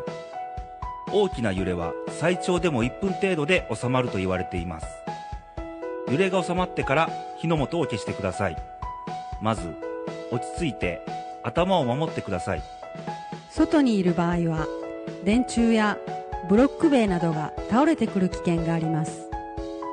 [1.14, 4.88] 大きな揺れは最長でも1分程度で収まると言われています。
[6.10, 8.58] 揺れが収まってから火の元を消してください。
[9.42, 9.74] まず、
[10.32, 11.02] 落ち着いて
[11.44, 12.62] 頭を守ってください。
[13.50, 14.68] 外にいる場合は、
[15.24, 15.98] 電柱や
[16.50, 19.30] ブロック塀などが倒れてくる危険があります。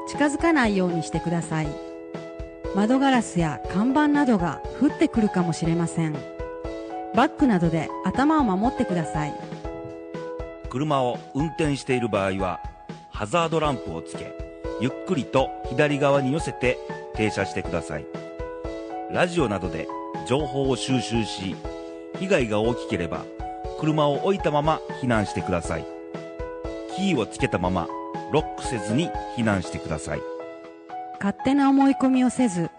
[0.09, 1.69] 近づかないようにしてください。
[2.75, 6.15] 窓ガラスや看板などが降ってくるかもしれません。
[7.15, 9.59] バッグなどで頭を守ってください。
[10.69, 12.61] 車を運転している場合は
[13.11, 14.33] ハザードランプをつけ
[14.81, 16.79] ゆっくりと左側に寄せて
[17.15, 18.07] 停車してください
[19.11, 19.89] ラジオなどで
[20.27, 21.57] 情報を収集し
[22.19, 23.25] 被害が大きければ
[23.81, 25.98] 車を置いたまま避難してください
[26.99, 27.87] キーをつけたまま
[28.33, 30.21] ロックせずに避難してください
[31.21, 32.71] 勝手な思い込みをせず、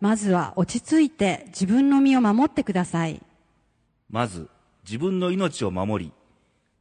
[0.00, 3.20] まずは落ち着いて自分の身を守ってください。
[4.08, 4.48] まず
[4.84, 6.12] 自分の命を守り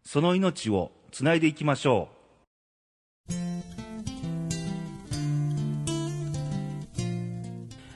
[0.03, 2.09] その命をつないでいきましょ
[3.29, 3.33] う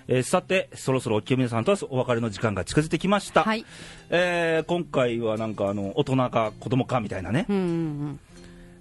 [0.07, 3.43] えーさて、そろそろ清宮さんとはお別れの時間が近づいてきました。
[3.43, 3.65] はい。
[4.09, 8.19] えー今回はなんかあの大人か子供かみたいなね、うんうん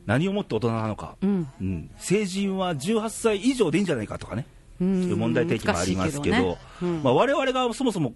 [0.07, 1.31] 何をもって大人なのか、うん。
[1.31, 1.49] うん。
[1.61, 4.47] うん、成人は18歳以上でいいんじゃないかとかね、
[4.81, 8.15] うという問題提起もありますけど、けどねうんまあ、我々がそもそも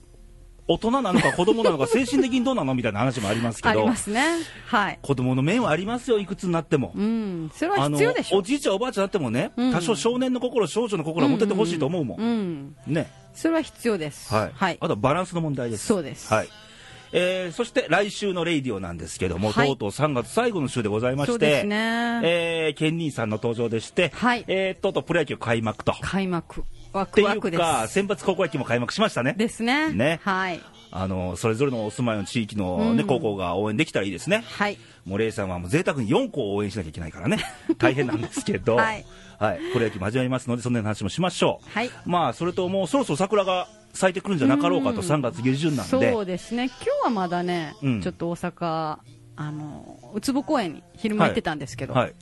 [0.70, 4.22] 大人なのか子供なのか 精神的にどうなのみたいな話もありますけありど、ますね。
[4.66, 4.99] はい。
[5.01, 6.93] 子供の面はありますよ、いくつになっても。
[6.95, 7.51] うん。
[7.55, 8.39] それは必要でしょ。
[8.39, 12.76] おじいちゃん、おばあちゃんになってもね、うん多少少年の心、少女の心は持っててほしいと思うもん、うん。
[12.86, 14.32] ねそれは必要です。
[14.34, 14.86] はいはいあ。
[14.86, 15.86] とはバランスの問題です。
[15.86, 16.49] そうですはい
[17.12, 22.20] えーそして来週のレイディオなんですけども、はいとうとう3月最後の週でございまして、ね。
[22.24, 25.92] えーケンニーさんの登場でして、はいえーとうとうプロ野球開幕と。
[26.00, 26.64] 開幕。
[26.92, 27.94] ワクワクでうか、す。
[27.94, 29.34] 選抜高校野球も開幕しましたね。
[29.36, 29.92] ですね。
[29.92, 30.61] ねはい。
[30.90, 34.44] あのそれぞれのお住まいの地域の、ねうん高校が応援できたらいいですね。
[34.46, 34.78] はい。
[35.04, 37.38] もうレイさんはもう贅沢に4校を応援しなきゃいけないからね、
[37.78, 39.04] 大変なんですけど、はい
[39.38, 41.70] はい、プロ野球も始まりますので、そんな話もしましょう。
[41.70, 43.68] はいまあ、それともうそろそろ桜が
[43.99, 46.66] 咲いてくるんじゃなかろうかと、うん3月下旬なんで、そうですね。
[46.66, 48.99] 今日はまだね、うんちょっと大阪、
[49.36, 52.14] あの、うつぼ公園に昼間行ってたんですけど、はい、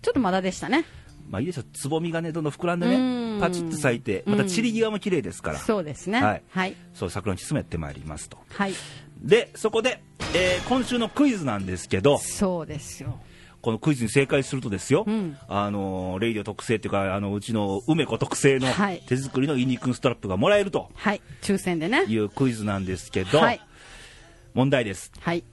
[0.00, 0.84] ちょっとまだでしたね。
[1.28, 6.22] まあいいですよ、つぼみがね、どんどん膨らんでうんね、パチッと咲いて、また散り際も綺麗ですから、そうですね。
[6.22, 6.76] はいはい。
[6.94, 8.38] そう桜に進めてまいりますと。
[8.50, 8.72] はい。
[9.20, 10.02] で、そこで、
[10.34, 13.18] えー今週のクイズなんですけど、そうですよ。
[13.60, 21.20] このクイズに正解するとですよ、うんあのーレイディオ特製っていうか、あのうちの梅子特製のはい手作りのイニクンストラップがもらえるとはい。
[21.42, 22.04] 抽選でね。
[22.04, 23.60] いうクイズなんですけど、はい。
[24.54, 25.12] 問題です。
[25.20, 25.44] はい。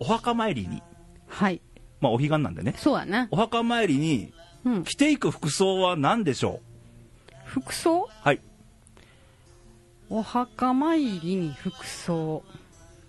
[0.00, 0.82] お墓参りに、
[1.26, 1.60] はい。
[2.00, 3.28] まあお彼岸なんでね、そうやね。
[3.30, 4.32] お墓参りに
[4.64, 4.84] うん。
[4.84, 6.60] 着ていく服装は何でしょ
[7.44, 8.04] 服装？
[8.04, 8.40] うはい。
[10.10, 12.44] お墓参りに服装。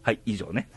[0.02, 0.70] はい、以上ね。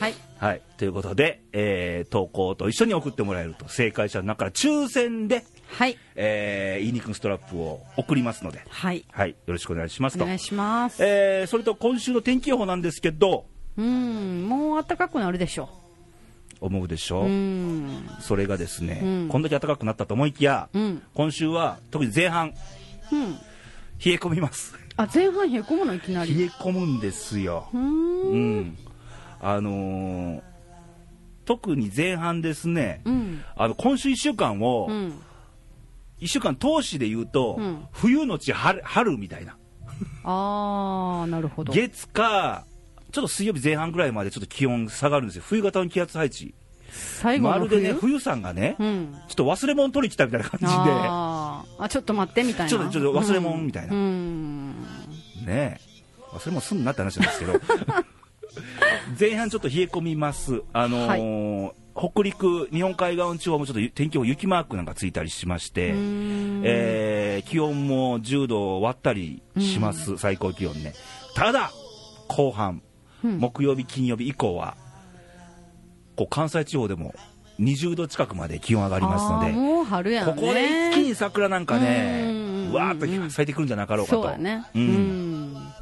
[0.00, 0.14] はい。
[0.38, 0.62] はい。
[0.78, 5.96] ということで、えー投稿と一緒に送ってもらえると、正解者の中から抽選で、はい。
[6.16, 9.04] えー、イニクンストラップを送りますので、はい。
[9.12, 9.30] はい。
[9.30, 10.24] よろしくお願いしますと。
[10.24, 11.04] お願いします。
[11.04, 13.44] えーそれと今週の天気予報なんですけど、
[13.76, 14.48] うん。
[14.48, 15.68] もう暖かくなるでしょ
[16.60, 17.16] 思うでしう。
[17.16, 17.28] ょ、う？
[17.28, 18.08] ん。
[18.20, 21.02] それがですね、うんこんだけ暖かくなったと思いきや、うん。
[21.14, 22.54] 今週は特に前半、
[23.12, 23.32] うん。
[23.34, 24.74] 冷え込みます。
[24.96, 26.42] あ、前半冷え込むのいきな冷り。
[26.44, 27.68] え込むんですよ。
[27.74, 28.78] うん。
[29.40, 30.42] あのー
[31.46, 33.42] 特に前半ですね、うん。
[33.56, 35.20] あの今週1週間を、うん。
[36.20, 39.56] 1週間通しで言うと、うん冬のち春春みたいな、
[40.22, 41.72] あー、なるほど。
[41.72, 42.66] 月か、
[43.10, 46.54] ちょっと水曜日前半ぐらいまでちょっと気温下がるんですよ、冬型の気圧配置、
[47.40, 48.20] まるでね、冬？
[48.20, 49.16] さんがね、うん。
[49.26, 50.72] ちょっと忘れ物取り来たみたいな感じで。
[50.72, 52.70] あちょっと待ってみたいな。
[52.70, 54.00] ちょっとちょっと忘れ物みたいなうん。
[54.00, 57.54] うんねえ忘れもすんなって話なんですけど
[59.18, 60.62] 前半ちょっと冷え込みます。
[60.72, 66.62] あのー北陸日本海側の地方もちょっと天気予報雪マークなんかついたりしまして、ん。
[66.64, 70.94] えー気温も10度を割ったりします、最高気温ね。
[71.34, 71.70] ただ
[72.28, 72.82] 後半、
[73.24, 73.38] うん。
[73.38, 74.76] 木曜日金曜日以降は
[76.16, 77.14] こう関西地方でも
[77.58, 80.24] 20度近くまで気温上がりますのでね。
[80.24, 82.30] ここで一気に桜なんかね
[82.68, 82.72] うん。
[82.72, 84.22] わーっと咲いてくるんじゃなかろうかと。
[84.22, 84.28] そ
[84.74, 85.52] うん。
[85.54, 85.72] ん。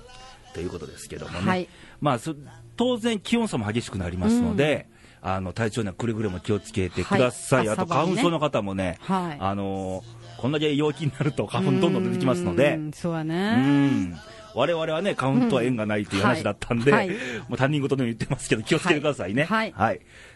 [0.54, 1.68] ということですけどもね、はい。
[2.00, 2.34] まあ、そ
[2.78, 4.86] 当然、気温差も激しくなりますので、
[5.20, 8.12] あの体調にはくれぐれも気をつけてください、あとはい朝晩ね。
[8.12, 9.36] 花粉症の方もね、はい。
[9.40, 12.74] あのーこんだけ陽気になると花粉どんどん出てきますので。
[12.76, 13.56] う、んそうやうね。
[13.88, 14.16] ん。
[14.54, 16.96] 我々はね、花粉とは縁がないという話だったんで、うん。
[16.96, 17.08] はい。
[17.08, 17.14] も
[17.50, 19.42] う他人事のように言ってますけど、気をつけてくださいね。
[19.46, 19.72] はい。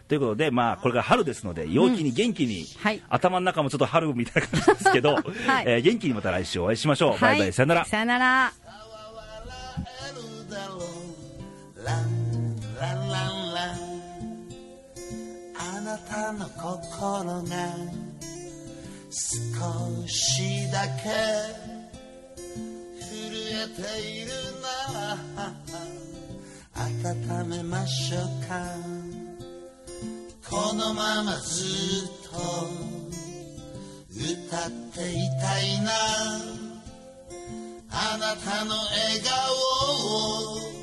[0.09, 3.01] ということで、まあ、これから春ですので、陽気に元気に、はい。
[3.07, 5.23] 頭の中もちょっと春みたいな感じですけど、 はい。
[5.67, 7.11] えー元気にまた来週お会いしましょう。
[7.11, 7.19] はい。
[7.21, 7.85] バイバイ、さよなら。
[7.85, 8.53] さよなら。
[15.93, 17.53] なたの心が
[19.11, 21.03] 少しだけ
[22.99, 23.13] 震
[23.51, 25.13] えているな。
[25.37, 25.53] ら
[27.05, 28.73] 温めましょうか。
[30.49, 31.63] このままず
[32.05, 32.39] っと
[34.17, 35.91] 歌っていたいな。
[37.91, 40.82] あなたの笑顔を。